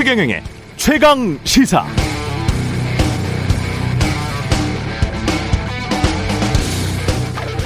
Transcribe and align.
최경영의 0.00 0.42
최강 0.78 1.38
시사. 1.44 1.84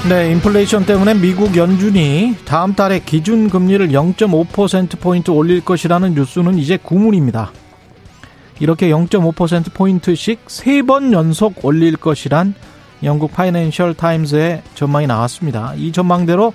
네, 0.09 0.32
인플레이션 0.32 0.85
때문에 0.85 1.14
미국 1.14 1.57
연준이 1.57 2.35
다음 2.45 2.75
달에 2.75 2.99
기준 2.99 3.49
금리를 3.49 3.86
0.5% 3.91 4.99
포인트 4.99 5.31
올릴 5.31 5.61
것이라는 5.61 6.14
뉴스는 6.14 6.59
이제 6.59 6.77
구문입니다. 6.77 7.53
이렇게 8.59 8.89
0.5% 8.89 9.73
포인트씩 9.73 10.41
세 10.48 10.82
번 10.82 11.12
연속 11.12 11.64
올릴 11.64 11.96
것이란 11.96 12.55
영국 13.05 13.32
파이낸셜 13.32 13.95
타임즈의 13.95 14.63
전망이 14.75 15.07
나왔습니다. 15.07 15.75
이 15.77 15.93
전망대로 15.93 16.53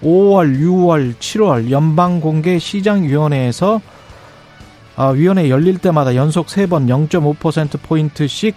5월, 0.00 0.60
6월, 0.60 1.16
7월 1.16 1.72
연방 1.72 2.20
공개 2.20 2.60
시장 2.60 3.02
위원회에서 3.02 3.80
아, 3.84 3.97
위원회 5.14 5.48
열릴 5.48 5.78
때마다 5.78 6.16
연속 6.16 6.46
세번0.5% 6.48 7.80
포인트씩 7.82 8.54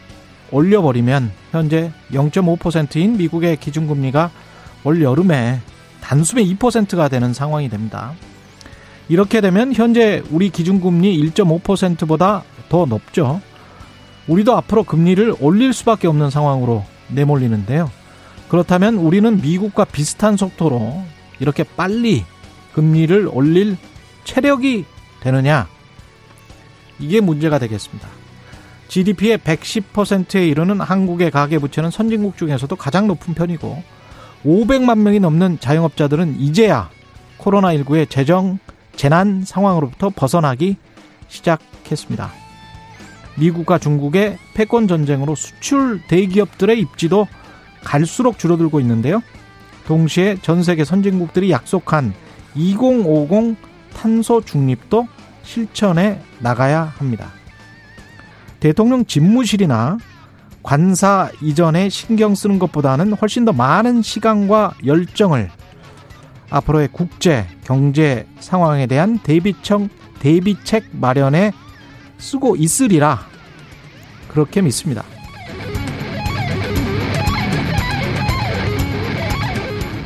올려버리면 0.51 1.31
현재 1.51 1.91
0.5%인 2.11 3.17
미국의 3.17 3.57
기준금리가 3.57 4.31
올 4.83 5.01
여름에 5.01 5.59
단숨에 6.01 6.43
2%가 6.43 7.09
되는 7.09 7.33
상황이 7.33 7.69
됩니다. 7.69 8.13
이렇게 9.07 9.39
되면 9.39 9.73
현재 9.73 10.23
우리 10.31 10.49
기준금리 10.49 11.31
1.5%보다 11.31 12.43
더 12.69 12.85
높죠. 12.85 13.41
우리도 14.27 14.55
앞으로 14.57 14.83
금리를 14.83 15.35
올릴 15.39 15.73
수밖에 15.73 16.07
없는 16.07 16.29
상황으로 16.29 16.85
내몰리는데요. 17.09 17.91
그렇다면 18.49 18.95
우리는 18.95 19.41
미국과 19.41 19.85
비슷한 19.85 20.37
속도로 20.37 21.03
이렇게 21.39 21.63
빨리 21.63 22.25
금리를 22.73 23.29
올릴 23.31 23.77
체력이 24.23 24.85
되느냐? 25.21 25.67
이게 27.01 27.19
문제가 27.19 27.59
되겠습니다. 27.59 28.07
GDP의 28.87 29.37
110%에 29.39 30.47
이르는 30.47 30.81
한국의 30.81 31.31
가계부채는 31.31 31.91
선진국 31.91 32.37
중에서도 32.37 32.75
가장 32.75 33.07
높은 33.07 33.33
편이고 33.33 33.81
500만 34.45 34.99
명이 34.99 35.19
넘는 35.19 35.59
자영업자들은 35.59 36.39
이제야 36.39 36.89
코로나19의 37.39 38.09
재정 38.09 38.59
재난 38.95 39.43
상황으로부터 39.45 40.09
벗어나기 40.09 40.75
시작했습니다. 41.27 42.31
미국과 43.37 43.77
중국의 43.79 44.37
패권 44.53 44.87
전쟁으로 44.87 45.35
수출 45.35 46.01
대기업들의 46.07 46.79
입지도 46.79 47.27
갈수록 47.83 48.37
줄어들고 48.37 48.79
있는데요. 48.81 49.21
동시에 49.87 50.37
전 50.41 50.63
세계 50.63 50.83
선진국들이 50.83 51.49
약속한 51.51 52.13
2050 52.55 53.55
탄소 53.93 54.41
중립도 54.41 55.07
실천해 55.43 56.19
나가야 56.39 56.93
합니다. 56.97 57.31
대통령 58.59 59.05
집무실이나 59.05 59.97
관사 60.63 61.29
이전에 61.41 61.89
신경 61.89 62.35
쓰는 62.35 62.59
것보다는 62.59 63.13
훨씬 63.13 63.45
더 63.45 63.51
많은 63.51 64.01
시간과 64.01 64.75
열정을 64.85 65.49
앞으로의 66.49 66.89
국제 66.91 67.47
경제 67.63 68.27
상황에 68.39 68.85
대한 68.85 69.17
대비청 69.19 69.89
대비책 70.19 70.89
마련에 70.91 71.51
쓰고 72.19 72.55
있으리라 72.55 73.25
그렇게 74.27 74.61
믿습니다. 74.61 75.03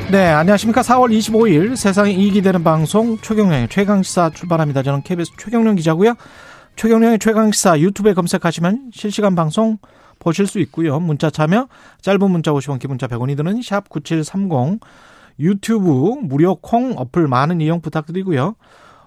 네, 0.08 0.28
안녕하십니까. 0.28 0.82
4월 0.82 1.10
25일 1.18 1.74
세상에 1.74 2.12
이익이 2.12 2.40
되는 2.40 2.62
방송 2.62 3.18
최경련의 3.18 3.68
최강시사 3.68 4.30
출발합니다. 4.30 4.84
저는 4.84 5.02
KBS 5.02 5.32
최경련 5.36 5.74
기자고요. 5.74 6.14
최경령의 6.76 7.18
최강시사 7.18 7.80
유튜브에 7.80 8.14
검색하시면 8.14 8.92
실시간 8.94 9.34
방송 9.34 9.78
보실 10.20 10.46
수 10.46 10.60
있고요. 10.60 11.00
문자 11.00 11.28
참여 11.28 11.66
짧은 12.02 12.30
문자 12.30 12.52
50원 12.52 12.78
기본자 12.78 13.08
100원이 13.08 13.36
드는 13.36 13.60
샵 13.62 13.88
9730 13.88 14.78
유튜브 15.40 16.14
무료 16.22 16.54
콩 16.54 16.94
어플 16.96 17.26
많은 17.26 17.60
이용 17.60 17.80
부탁드리고요. 17.80 18.54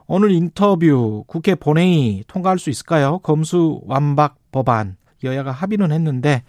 오늘 0.05 0.31
인터뷰 0.31 1.23
국회 1.27 1.55
본회의 1.55 2.25
통과할 2.27 2.59
수 2.59 2.69
있을까요? 2.69 3.19
검수 3.19 3.79
완박 3.85 4.35
법안 4.51 4.97
여야가 5.23 5.51
합의는 5.51 5.93
했는데 5.93 6.43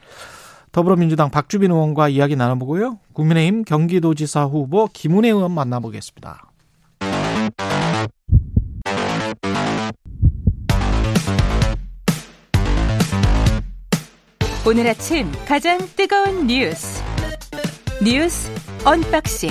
더불어민주당 0.72 1.30
박주민 1.30 1.70
의원과 1.70 2.08
이야기 2.08 2.36
나눠보고요. 2.36 2.98
국민의힘 3.12 3.64
경기도지사 3.64 4.44
후보 4.44 4.88
김은혜 4.92 5.28
의원 5.28 5.50
만나보겠습니다. 5.52 6.50
오늘 14.66 14.86
아침 14.86 15.26
가장 15.48 15.78
뜨거운 15.96 16.46
뉴스 16.46 17.02
뉴스 18.04 18.50
언박싱 18.84 19.50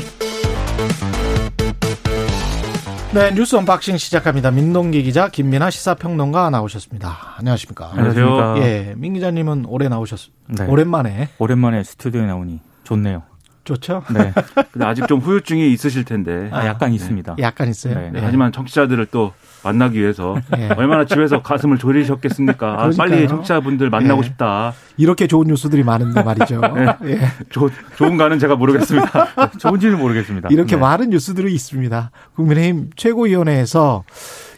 네 3.12 3.32
뉴스 3.34 3.56
언박싱 3.56 3.98
시작합니다. 3.98 4.52
민동기 4.52 5.02
기자 5.02 5.30
김민아 5.30 5.72
시사평론가 5.72 6.52
나오셨습니다. 6.52 7.36
안녕하십니까? 7.40 7.90
안녕하세요. 7.94 8.58
예, 8.60 8.94
민 8.98 9.14
기자님은 9.14 9.66
올해 9.68 9.90
나오셨 9.90 10.20
네. 10.60 10.66
오랜만에 10.68 11.30
오랜만에 11.40 11.84
스튜디오에 11.84 12.28
나오니 12.28 12.60
좋네요. 12.84 13.24
좋죠? 13.70 14.04
네. 14.12 14.34
근데 14.72 14.86
아직 14.86 15.08
좀 15.08 15.20
후유증이 15.20 15.72
있으실 15.72 16.04
텐데. 16.04 16.50
아, 16.52 16.66
약간 16.66 16.90
네. 16.90 16.96
있습니다. 16.96 17.36
약간 17.40 17.70
있어요. 17.70 17.94
네. 17.94 18.10
네. 18.12 18.22
하지만 18.24 18.52
청취자들을 18.52 19.06
또 19.08 19.34
만나기 19.64 20.00
위해서 20.00 20.36
네. 20.52 20.70
얼마나 20.76 21.06
집에서 21.06 21.42
가슴을 21.42 21.78
졸이셨겠습니까? 21.78 22.68
아, 22.84 22.90
빨리 22.98 23.28
청취자분들 23.28 23.90
만나고 23.90 24.22
네. 24.22 24.28
싶다. 24.28 24.74
이렇게 24.98 25.28
좋은 25.28 25.48
뉴스들이 25.48 25.84
많은데 25.84 26.24
말이죠. 26.24 26.62
네. 26.74 27.12
예. 27.12 27.20
조, 27.50 27.70
좋은가는 27.98 28.40
제가 28.40 28.56
모르겠습니다. 28.56 29.52
좋은지는 29.60 30.00
모르겠습니다. 30.00 30.50
이렇게 30.52 30.76
많은 30.76 31.12
뉴스들이 31.12 31.54
있습니다. 31.54 32.12
국민의힘 32.36 32.90
최고위원회에서 32.96 34.04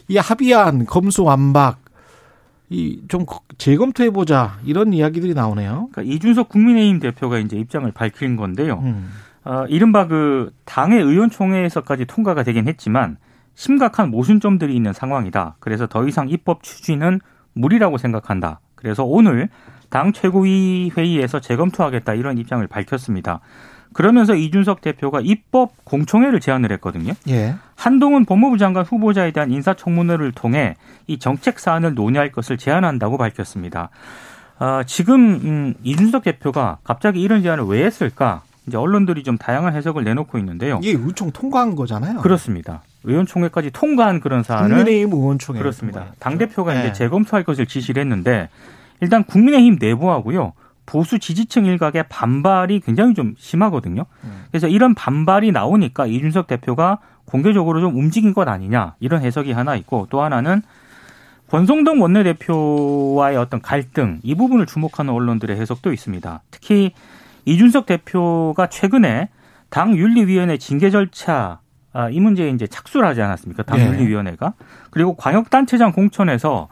이 0.08 0.16
합의안 0.16 0.86
검수완박 0.86 1.81
이좀 2.72 3.26
재검토해 3.58 4.10
보자 4.10 4.58
이런 4.64 4.92
이야기들이 4.92 5.34
나오네요. 5.34 5.88
그러니까 5.92 6.02
이준석 6.02 6.48
국민의힘 6.48 7.00
대표가 7.00 7.38
이제 7.38 7.56
입장을 7.56 7.90
밝힌 7.92 8.36
건데요. 8.36 8.80
음. 8.82 9.10
어, 9.44 9.66
이른바 9.68 10.06
그 10.06 10.52
당의 10.64 11.02
의원총회에서까지 11.02 12.06
통과가 12.06 12.42
되긴 12.44 12.68
했지만 12.68 13.18
심각한 13.54 14.10
모순점들이 14.10 14.74
있는 14.74 14.92
상황이다. 14.92 15.56
그래서 15.60 15.86
더 15.86 16.06
이상 16.06 16.28
입법 16.30 16.62
추진은 16.62 17.20
무리라고 17.52 17.98
생각한다. 17.98 18.60
그래서 18.74 19.04
오늘 19.04 19.50
당 19.90 20.12
최고위 20.12 20.92
회의에서 20.96 21.40
재검토하겠다 21.40 22.14
이런 22.14 22.38
입장을 22.38 22.66
밝혔습니다. 22.66 23.40
그러면서 23.92 24.34
이준석 24.34 24.80
대표가 24.80 25.20
입법 25.22 25.72
공청회를 25.84 26.40
제안을 26.40 26.72
했거든요. 26.72 27.12
예. 27.28 27.54
한동훈 27.76 28.24
법무부 28.24 28.58
장관 28.58 28.84
후보자에 28.84 29.32
대한 29.32 29.50
인사청문회를 29.50 30.32
통해 30.32 30.76
이 31.06 31.18
정책 31.18 31.58
사안을 31.58 31.94
논의할 31.94 32.32
것을 32.32 32.56
제안한다고 32.56 33.18
밝혔습니다. 33.18 33.90
아, 34.58 34.84
지금 34.86 35.34
음, 35.44 35.74
이준석 35.82 36.22
대표가 36.22 36.78
갑자기 36.84 37.20
이런 37.20 37.42
제안을 37.42 37.64
왜 37.64 37.84
했을까? 37.84 38.42
이제 38.66 38.76
언론들이 38.76 39.24
좀 39.24 39.36
다양한 39.36 39.74
해석을 39.74 40.04
내놓고 40.04 40.38
있는데요. 40.38 40.78
이게 40.82 40.96
의총 40.96 41.32
통과한 41.32 41.74
거잖아요. 41.74 42.20
그렇습니다. 42.20 42.82
의원총회까지 43.04 43.70
통과한 43.72 44.20
그런 44.20 44.44
사안을 44.44 44.76
국민의힘 44.76 45.12
의원총회 45.12 45.58
그렇습니다. 45.58 46.06
당 46.20 46.38
대표가 46.38 46.74
네. 46.74 46.80
이제 46.80 46.92
재검토할 46.92 47.42
것을 47.42 47.66
지시를 47.66 48.00
했는데 48.02 48.48
일단 49.00 49.24
국민의힘 49.24 49.78
내부하고요. 49.80 50.52
보수 50.86 51.18
지지층 51.18 51.64
일각의 51.64 52.04
반발이 52.08 52.80
굉장히 52.80 53.14
좀 53.14 53.34
심하거든요. 53.38 54.04
음. 54.24 54.44
그래서 54.50 54.68
이런 54.68 54.94
반발이 54.94 55.52
나오니까 55.52 56.06
이준석 56.06 56.46
대표가 56.46 56.98
공개적으로 57.24 57.80
좀 57.80 57.96
움직인 57.96 58.34
것 58.34 58.48
아니냐 58.48 58.96
이런 59.00 59.22
해석이 59.22 59.52
하나 59.52 59.76
있고 59.76 60.06
또 60.10 60.22
하나는 60.22 60.62
권성동 61.48 62.00
원내대표와의 62.00 63.36
어떤 63.36 63.60
갈등 63.60 64.20
이 64.22 64.34
부분을 64.34 64.66
주목하는 64.66 65.12
언론들의 65.12 65.58
해석도 65.58 65.92
있습니다. 65.92 66.42
특히 66.50 66.92
이준석 67.44 67.86
대표가 67.86 68.68
최근에 68.68 69.28
당 69.68 69.96
윤리위원회 69.96 70.58
징계 70.58 70.90
절차 70.90 71.60
아, 71.94 72.08
이 72.08 72.20
문제에 72.20 72.48
이제 72.50 72.66
착수를 72.66 73.06
하지 73.06 73.20
않았습니까? 73.20 73.64
당 73.64 73.78
네. 73.78 73.86
윤리위원회가 73.86 74.54
그리고 74.90 75.14
광역단체장 75.14 75.92
공천에서 75.92 76.68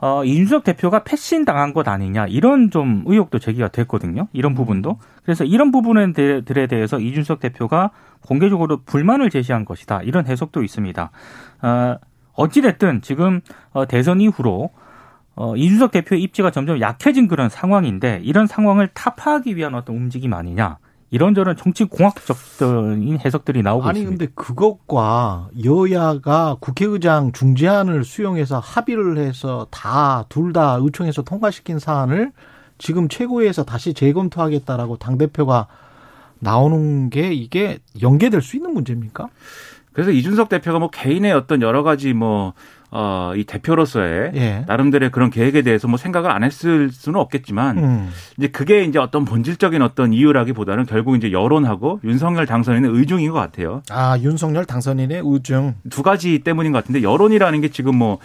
어, 0.00 0.24
이준석 0.24 0.64
대표가 0.64 1.02
패신 1.02 1.44
당한 1.44 1.74
것 1.74 1.88
아니냐 1.88 2.26
이런 2.26 2.70
좀 2.70 3.02
의혹도 3.06 3.38
제기가 3.38 3.68
됐거든요. 3.68 4.28
이런 4.32 4.54
부분도 4.54 4.98
그래서 5.24 5.44
이런 5.44 5.72
부분들에 5.72 6.66
대해서 6.68 7.00
이준석 7.00 7.40
대표가 7.40 7.90
공개적으로 8.20 8.82
불만을 8.84 9.30
제시한 9.30 9.64
것이다 9.64 10.02
이런 10.02 10.26
해석도 10.26 10.62
있습니다. 10.62 11.10
어, 11.62 11.96
어찌됐든 12.34 13.02
지금 13.02 13.40
어, 13.72 13.86
대선 13.86 14.20
이후로 14.20 14.70
어, 15.34 15.56
이준석 15.56 15.90
대표의 15.90 16.22
입지가 16.22 16.50
점점 16.52 16.80
약해진 16.80 17.26
그런 17.26 17.48
상황인데 17.48 18.20
이런 18.22 18.46
상황을 18.46 18.88
타파하기 18.94 19.56
위한 19.56 19.74
어떤 19.74 19.96
움직임 19.96 20.32
아니냐 20.32 20.78
이런저런 21.10 21.56
정치 21.56 21.84
공학적인 21.84 23.20
해석들이 23.24 23.62
나오고 23.62 23.84
아니, 23.84 24.00
있습니다. 24.00 24.24
근데 24.24 24.32
그것과 24.34 25.48
여야가 25.64 26.58
국회의장 26.60 27.32
중재안을 27.32 28.04
수용해서 28.04 28.58
합의를 28.58 29.16
해서 29.18 29.66
다둘다 29.70 30.78
의총에서 30.82 31.22
통과시킨 31.22 31.78
사안을 31.78 32.32
지금 32.76 33.08
최고위에서 33.08 33.64
다시 33.64 33.94
재검토하겠다라고 33.94 34.98
당 34.98 35.18
대표가 35.18 35.66
나오는 36.40 37.10
게 37.10 37.32
이게 37.32 37.78
연계될 38.00 38.42
수 38.42 38.56
있는 38.56 38.72
문제입니까? 38.74 39.28
그래서 39.98 40.12
이준석 40.12 40.48
대표가 40.48 40.78
뭐 40.78 40.90
개인의 40.90 41.32
어떤 41.32 41.60
여러 41.60 41.82
가지 41.82 42.12
뭐 42.12 42.52
어, 42.92 43.32
이 43.34 43.42
대표로서의 43.42 44.30
예. 44.36 44.64
나름대로의 44.68 45.10
그런 45.10 45.28
계획에 45.28 45.62
대해서 45.62 45.88
뭐 45.88 45.96
생각을 45.96 46.30
안 46.30 46.44
했을 46.44 46.88
수는 46.92 47.18
없겠지만 47.18 47.78
음. 47.78 48.10
이제 48.36 48.46
그게 48.46 48.84
이제 48.84 49.00
어떤 49.00 49.24
본질적인 49.24 49.82
어떤 49.82 50.12
이유라기보다는 50.12 50.86
결국 50.86 51.16
이제 51.16 51.32
여론하고 51.32 51.98
윤석열 52.04 52.46
당선인의 52.46 52.92
의중인 52.92 53.32
것 53.32 53.38
같아요. 53.40 53.82
아, 53.90 54.16
윤석열 54.20 54.66
당선인의 54.66 55.22
의중. 55.24 55.74
두 55.90 56.04
가지 56.04 56.38
때문인 56.44 56.70
것 56.70 56.78
같은데 56.78 57.02
여론이라는 57.02 57.60
게 57.60 57.68
지금 57.68 57.96
뭐 57.96 58.18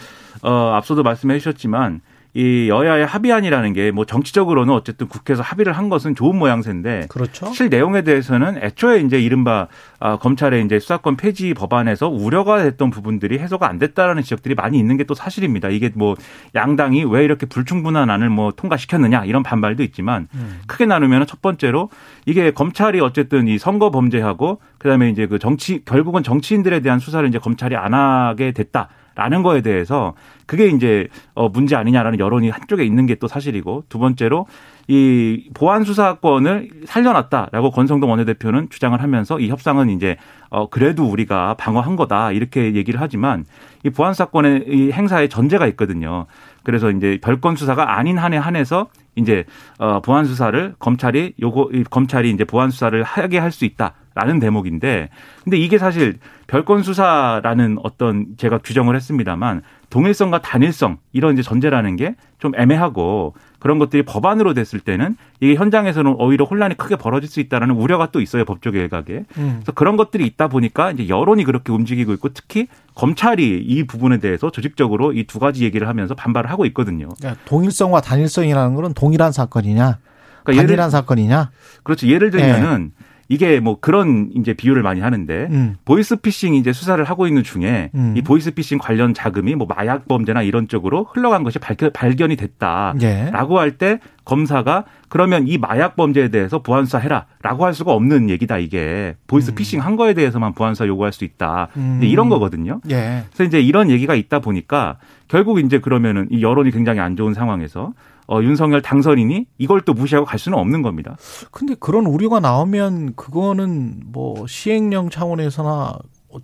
어, 0.43 0.73
앞서도 0.75 1.01
말씀해 1.01 1.39
주셨지만 1.39 2.01
이 2.35 2.67
여야의 2.67 3.05
합의안이라는 3.05 3.73
게 3.73 3.91
뭐 3.93 4.05
정치적으로는 4.05 4.73
어쨌든 4.73 5.07
국회에서 5.07 5.43
합의를 5.43 5.73
한 5.73 5.87
것은 5.87 6.15
좋은 6.15 6.35
모양새인데 6.37 7.07
그렇죠. 7.09 7.45
실 7.53 7.69
내용에 7.69 8.01
대해서는 8.01 8.57
애초에 8.63 9.01
이제 9.01 9.19
이른바 9.19 9.67
아, 9.99 10.17
검찰의 10.17 10.65
이제 10.65 10.79
수사권 10.79 11.15
폐지 11.15 11.53
법안에서 11.53 12.09
우려가 12.09 12.63
됐던 12.63 12.89
부분들이 12.89 13.37
해소가 13.37 13.69
안 13.69 13.77
됐다라는 13.77 14.23
지적들이 14.23 14.55
많이 14.55 14.79
있는 14.79 14.97
게 14.97 15.03
또 15.03 15.13
사실입니다. 15.15 15.67
이게 15.67 15.91
뭐 15.93 16.15
양당이 16.55 17.03
왜 17.03 17.25
이렇게 17.25 17.45
불충분한 17.45 18.09
안을 18.09 18.29
뭐 18.29 18.51
통과시켰느냐 18.51 19.25
이런 19.25 19.43
반발도 19.43 19.83
있지만 19.83 20.29
음. 20.33 20.61
크게 20.65 20.85
나누면 20.85 21.27
첫 21.27 21.41
번째로 21.41 21.89
이게 22.25 22.51
검찰이 22.51 23.01
어쨌든 23.01 23.47
이 23.49 23.57
선거 23.57 23.91
범죄하고 23.91 24.59
그다음에 24.77 25.09
이제 25.09 25.27
그 25.27 25.39
정치 25.39 25.83
결국은 25.83 26.23
정치인들에 26.23 26.79
대한 26.79 26.99
수사를 26.99 27.27
이제 27.27 27.37
검찰이 27.37 27.75
안 27.75 27.93
하게 27.93 28.53
됐다. 28.53 28.87
라는 29.15 29.43
거에 29.43 29.61
대해서 29.61 30.13
그게 30.45 30.67
이제 30.67 31.07
어 31.35 31.49
문제 31.49 31.75
아니냐라는 31.75 32.19
여론이 32.19 32.49
한쪽에 32.49 32.83
있는 32.83 33.05
게 33.05 33.13
또 33.23 33.27
사실이고 33.27 33.85
두 33.89 33.99
번째로 33.99 34.47
이 34.87 35.49
보안 35.53 35.83
수사권을 35.83 36.69
살려놨다라고 36.85 37.71
권성동 37.71 38.09
원내대표는 38.09 38.69
주장을 38.69 39.01
하면서 39.01 39.39
이 39.39 39.47
협상은 39.49 39.89
이제 39.89 40.17
어 40.49 40.67
그래도 40.67 41.05
우리가 41.05 41.53
방어한 41.53 41.95
거다 41.95 42.31
이렇게 42.33 42.75
얘기를 42.75 42.99
하지만 42.99 43.45
이 43.85 43.89
보안 43.89 44.13
수사권의 44.13 44.65
이 44.67 44.91
행사에 44.91 45.29
전제가 45.29 45.67
있거든요. 45.67 46.25
그래서 46.63 46.91
이제 46.91 47.17
별건 47.21 47.55
수사가 47.55 47.97
아닌 47.97 48.17
한에 48.17 48.35
한해서 48.35 48.87
이제 49.15 49.45
어 49.77 50.01
보안 50.01 50.25
수사를 50.25 50.75
검찰이 50.79 51.33
요거 51.41 51.69
이 51.73 51.83
검찰이 51.85 52.29
이제 52.31 52.43
보안 52.43 52.71
수사를 52.71 53.01
하게 53.03 53.37
할 53.37 53.51
수 53.51 53.63
있다 53.65 53.93
라는 54.15 54.39
대목인데 54.39 55.09
근데 55.43 55.57
이게 55.57 55.77
사실 55.77 56.19
별건 56.47 56.83
수사라는 56.83 57.77
어떤 57.83 58.27
제가 58.37 58.59
규정을 58.59 58.95
했습니다만 58.95 59.61
동일성과 59.89 60.41
단일성 60.41 60.97
이런 61.11 61.33
이제 61.33 61.41
전제라는 61.41 61.95
게 61.95 62.15
좀 62.43 62.51
애매하고 62.57 63.35
그런 63.59 63.79
것들이 63.79 64.03
법안으로 64.03 64.53
됐을 64.53 64.81
때는 64.81 65.15
이게 65.39 65.55
현장에서는 65.55 66.15
오히려 66.19 66.43
혼란이 66.43 66.75
크게 66.75 66.97
벌어질 66.97 67.29
수 67.29 67.39
있다라는 67.39 67.73
우려가 67.75 68.07
또 68.11 68.19
있어요 68.19 68.43
법조 68.43 68.71
개각에. 68.71 69.23
음. 69.37 69.53
그래서 69.61 69.71
그런 69.71 69.95
것들이 69.95 70.25
있다 70.25 70.49
보니까 70.49 70.91
이제 70.91 71.07
여론이 71.07 71.45
그렇게 71.45 71.71
움직이고 71.71 72.11
있고 72.11 72.27
특히 72.33 72.67
검찰이 72.95 73.63
이 73.65 73.83
부분에 73.85 74.17
대해서 74.17 74.51
조직적으로 74.51 75.13
이 75.13 75.23
두 75.23 75.39
가지 75.39 75.63
얘기를 75.63 75.87
하면서 75.87 76.13
반발을 76.15 76.51
하고 76.51 76.65
있거든요. 76.65 77.07
그러니까 77.17 77.41
동일성과 77.45 78.01
단일성이라는 78.01 78.75
거는 78.75 78.93
동일한 78.93 79.31
사건이냐, 79.31 79.99
그러니까 80.43 80.61
단일한 80.67 80.89
사건이냐. 80.89 81.49
그렇죠. 81.83 82.09
예를 82.09 82.29
들면은 82.29 82.91
이게 83.33 83.59
뭐 83.59 83.79
그런 83.79 84.29
이제 84.35 84.53
비유를 84.53 84.83
많이 84.83 85.01
하는데 85.01 85.47
음. 85.49 85.75
보이스피싱 85.85 86.53
이제 86.53 86.71
수사를 86.71 87.03
하고 87.03 87.25
있는 87.25 87.41
중에 87.41 87.89
음. 87.95 88.13
이 88.15 88.21
보이스피싱 88.21 88.77
관련 88.77 89.15
자금이 89.15 89.55
뭐 89.55 89.65
마약 89.67 90.07
범죄나 90.07 90.43
이런 90.43 90.67
쪽으로 90.67 91.07
흘러간 91.11 91.43
것이 91.43 91.57
발견, 91.57 91.91
발견 91.93 92.29
이 92.29 92.35
됐다라고 92.35 93.01
예. 93.01 93.59
할때 93.59 93.97
검사가 94.23 94.85
그러면 95.09 95.47
이 95.47 95.57
마약 95.57 95.95
범죄에 95.95 96.29
대해서 96.29 96.61
보안 96.61 96.85
수사 96.85 96.99
해라라고 96.99 97.65
할 97.65 97.73
수가 97.73 97.91
없는 97.93 98.29
얘기다 98.29 98.59
이게 98.59 99.15
보이스피싱 99.25 99.81
한 99.81 99.95
거에 99.95 100.13
대해서만 100.13 100.53
보안 100.53 100.75
수사 100.75 100.87
요구할 100.87 101.11
수 101.11 101.25
있다 101.25 101.69
음. 101.75 102.01
이런 102.03 102.29
거거든요. 102.29 102.81
예. 102.91 103.23
그래서 103.33 103.43
이제 103.45 103.59
이런 103.59 103.89
얘기가 103.89 104.13
있다 104.13 104.39
보니까 104.39 104.97
결국 105.27 105.59
이제 105.59 105.79
그러면은 105.79 106.27
이 106.29 106.43
여론이 106.43 106.69
굉장히 106.69 106.99
안 106.99 107.15
좋은 107.15 107.33
상황에서 107.33 107.93
어, 108.33 108.41
윤석열 108.41 108.81
당선인이 108.81 109.45
이걸 109.59 109.81
또 109.81 109.93
무시하고 109.93 110.25
갈 110.25 110.39
수는 110.39 110.57
없는 110.57 110.81
겁니다. 110.81 111.15
근데 111.51 111.75
그런 111.79 112.05
우려가 112.07 112.39
나오면 112.39 113.13
그거는 113.15 114.01
뭐 114.05 114.47
시행령 114.47 115.09
차원에서나 115.11 115.93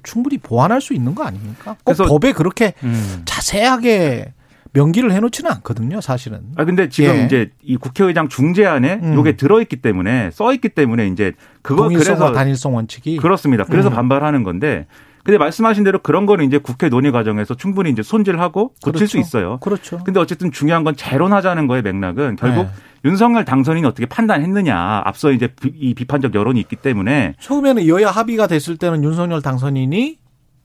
충분히 0.04 0.38
보완할 0.38 0.82
수 0.82 0.94
있는 0.94 1.16
거 1.16 1.24
아닙니까? 1.24 1.72
꼭 1.84 1.96
그래서- 1.96 2.06
법에 2.06 2.32
그렇게 2.34 2.74
음. 2.84 3.24
자세하게 3.26 4.34
명기를 4.72 5.12
해놓지는 5.12 5.50
않거든요, 5.54 6.00
사실은. 6.00 6.42
아 6.56 6.64
근데 6.64 6.90
지금 6.90 7.16
예. 7.16 7.24
이제 7.26 7.50
이 7.64 7.76
국회의장 7.76 8.30
중재안에 8.30 9.00
음. 9.02 9.16
요게 9.16 9.36
들어있기 9.36 9.78
때문에 9.78 10.30
써있기 10.32 10.70
때문에 10.70 11.08
이제 11.08 11.34
그거 11.64 11.88
그래서 11.88 12.32
단일성 12.34 12.76
원칙이. 12.76 13.18
그렇습니다. 13.18 13.64
그래서 13.64 13.90
음. 13.90 13.94
반발하는 13.96 14.44
건데 14.44 14.86
근데 15.24 15.38
말씀하신 15.38 15.84
대로 15.84 16.00
그런 16.00 16.26
거는 16.26 16.46
이제 16.46 16.58
국회 16.58 16.90
논의 16.90 17.12
과정에서 17.12 17.54
충분히 17.56 17.90
이제 17.92 18.02
손질하고 18.04 18.70
고칠 18.82 18.94
그렇죠. 18.94 19.06
수 19.08 19.18
있어요. 19.20 19.58
그렇죠. 19.60 20.00
근데 20.04 20.20
어쨌든 20.20 20.52
중요한 20.52 20.84
건 20.84 20.96
재론하자는 20.96 21.68
거의 21.68 21.82
맥락은 21.82 22.36
결국 22.38 22.64
네. 22.64 22.70
윤석열 23.06 23.46
당선인이 23.46 23.86
어떻게 23.88 24.06
판단했느냐 24.06 25.02
앞서 25.06 25.32
이제 25.32 25.48
비- 25.48 25.74
이 25.80 25.94
비판적 25.94 26.34
여론이 26.36 26.60
있기 26.62 26.76
때문에 26.78 27.36
처음에는 27.40 27.88
여야 27.88 28.10
합의가 28.12 28.48
됐을 28.48 28.78
때는 28.78 29.04
윤석열 29.04 29.42
당선인이 29.42 30.18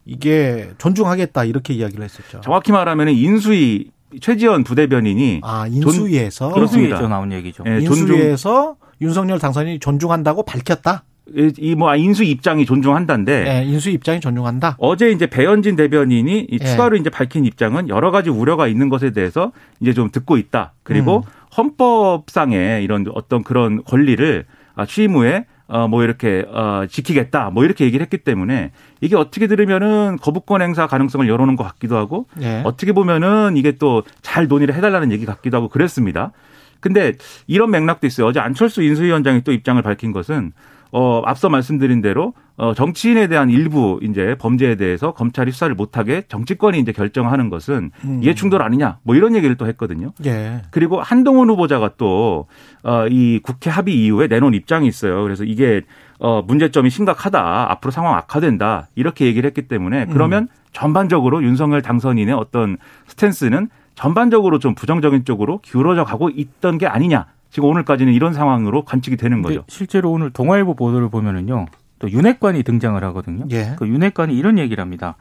이게 0.05 0.69
존중하겠다 0.77 1.43
이렇게 1.45 1.73
이야기를 1.73 2.03
했었죠. 2.03 2.41
정확히 2.41 2.71
말하면 2.71 3.09
인수위 3.09 3.91
최지원 4.21 4.63
부대변인이 4.63 5.41
아 5.43 5.67
인수위에서 5.67 6.51
그렇습니다. 6.53 6.97
그렇습니다. 6.97 7.07
나온 7.15 7.31
얘기죠. 7.33 7.63
예, 7.65 7.81
존중 7.81 8.15
인수위에서 8.15 8.75
윤석열 9.01 9.39
당선인이 9.39 9.79
존중한다고 9.79 10.43
밝혔다. 10.43 11.03
이 11.33 11.75
뭐 11.75 11.95
인수 11.95 12.23
입장이 12.23 12.65
존중한다인데 12.65 13.43
네, 13.43 13.65
인수 13.65 13.89
입장이 13.89 14.19
존중한다. 14.19 14.75
어제 14.79 15.09
이제 15.11 15.25
배현진 15.27 15.75
대변인이 15.75 16.47
이 16.49 16.57
예. 16.61 16.65
추가로 16.65 16.97
이제 16.97 17.09
밝힌 17.09 17.45
입장은 17.45 17.89
여러 17.89 18.11
가지 18.11 18.29
우려가 18.29 18.67
있는 18.67 18.89
것에 18.89 19.11
대해서 19.11 19.51
이제 19.79 19.93
좀 19.93 20.11
듣고 20.11 20.37
있다. 20.37 20.73
그리고 20.83 21.23
음. 21.25 21.31
헌법상의 21.57 22.83
이런 22.83 23.05
어떤 23.13 23.43
그런 23.43 23.83
권리를 23.83 24.45
아, 24.75 24.85
취임 24.85 25.15
후에 25.15 25.45
어, 25.67 25.87
뭐 25.87 26.03
이렇게 26.03 26.45
어, 26.51 26.85
지키겠다. 26.87 27.49
뭐 27.49 27.65
이렇게 27.65 27.85
얘기를 27.85 28.03
했기 28.03 28.19
때문에 28.19 28.71
이게 29.01 29.15
어떻게 29.15 29.47
들으면은 29.47 30.17
거부권 30.21 30.61
행사 30.61 30.85
가능성을 30.85 31.27
열어놓은 31.27 31.55
것 31.55 31.63
같기도 31.63 31.97
하고 31.97 32.27
예. 32.41 32.61
어떻게 32.65 32.91
보면은 32.91 33.57
이게 33.57 33.71
또 33.73 34.03
잘 34.21 34.47
논의를 34.47 34.75
해달라는 34.75 35.11
얘기 35.11 35.25
같기도 35.25 35.57
하고 35.57 35.69
그랬습니다. 35.69 36.31
근데 36.81 37.13
이런 37.47 37.71
맥락도 37.71 38.05
있어요. 38.05 38.27
어제 38.27 38.39
안철수 38.39 38.83
인수위원장이 38.83 39.41
또 39.41 39.51
입장을 39.53 39.81
밝힌 39.81 40.11
것은 40.11 40.51
어, 40.97 41.21
앞서 41.25 41.49
말씀드린 41.49 41.99
대로 41.99 42.33
어, 42.55 42.73
정치인에 42.73 43.27
대한 43.27 43.49
일부 43.49 43.99
이제 44.01 44.37
범죄에 44.39 44.75
대해서 44.75 45.11
검찰이 45.11 45.51
수사를 45.51 45.75
못하게 45.75 46.21
정치권이 46.29 46.79
이제 46.79 46.93
결정하는 46.93 47.49
것은 47.49 47.91
음. 48.05 48.21
이해 48.23 48.33
충돌 48.33 48.61
아니냐 48.61 48.99
뭐 49.03 49.13
이런 49.13 49.35
얘기를 49.35 49.57
또 49.57 49.67
했거든요. 49.67 50.13
예. 50.25 50.61
그리고 50.71 51.01
한동훈 51.01 51.49
후보자가 51.49 51.95
또, 51.97 52.47
어, 52.83 53.07
이 53.09 53.41
국회 53.43 53.69
합의 53.69 54.05
이후에 54.05 54.27
내놓은 54.27 54.53
입장이 54.53 54.87
있어요. 54.87 55.21
그래서 55.23 55.43
이게, 55.43 55.81
어, 56.17 56.41
문제점이 56.47 56.89
심각하다. 56.89 57.71
앞으로 57.71 57.91
상황 57.91 58.15
악화된다. 58.15 58.87
이렇게 58.95 59.25
얘기를 59.25 59.45
했기 59.45 59.67
때문에 59.67 60.05
그러면 60.05 60.47
전반적으로 60.71 61.43
윤석열 61.43 61.81
당선인의 61.81 62.33
어떤 62.33 62.77
스탠스는 63.07 63.67
전반적으로 63.95 64.59
좀 64.59 64.75
부정적인 64.75 65.25
쪽으로 65.25 65.59
기울어져 65.61 66.05
가고 66.05 66.29
있던 66.29 66.77
게 66.77 66.87
아니냐. 66.87 67.25
지금 67.55 67.69
오늘까지는 67.69 68.11
이런 68.11 68.33
상황으로 68.33 68.83
관측이 68.83 69.15
되는 69.15 69.41
거죠. 69.41 69.63
실제로 69.69 70.11
오늘 70.11 70.29
동아일보 70.29 70.75
보도를 70.75 71.07
보면은요. 71.07 71.67
또 71.99 72.11
윤핵관이 72.11 72.63
등장을 72.63 73.01
하거든요. 73.05 73.45
예. 73.51 73.75
그 73.77 73.87
윤핵관이 73.87 74.37
이런 74.37 74.57
얘기를 74.57 74.81
합니다. 74.81 75.15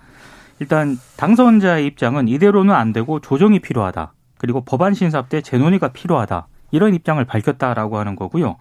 일단 0.59 0.99
당선자의 1.17 1.87
입장은 1.87 2.27
이대로는 2.27 2.75
안 2.75 2.93
되고 2.93 3.21
조정이 3.21 3.61
필요하다. 3.61 4.15
그리고 4.37 4.63
법안 4.63 4.95
심사 4.95 5.23
때 5.23 5.43
재논의가 5.43 5.93
필요하다. 5.93 6.49
이런 6.73 6.93
입장을 6.95 7.25
밝혔다라고 7.25 7.99
하는 7.99 8.17
거고요. 8.17 8.57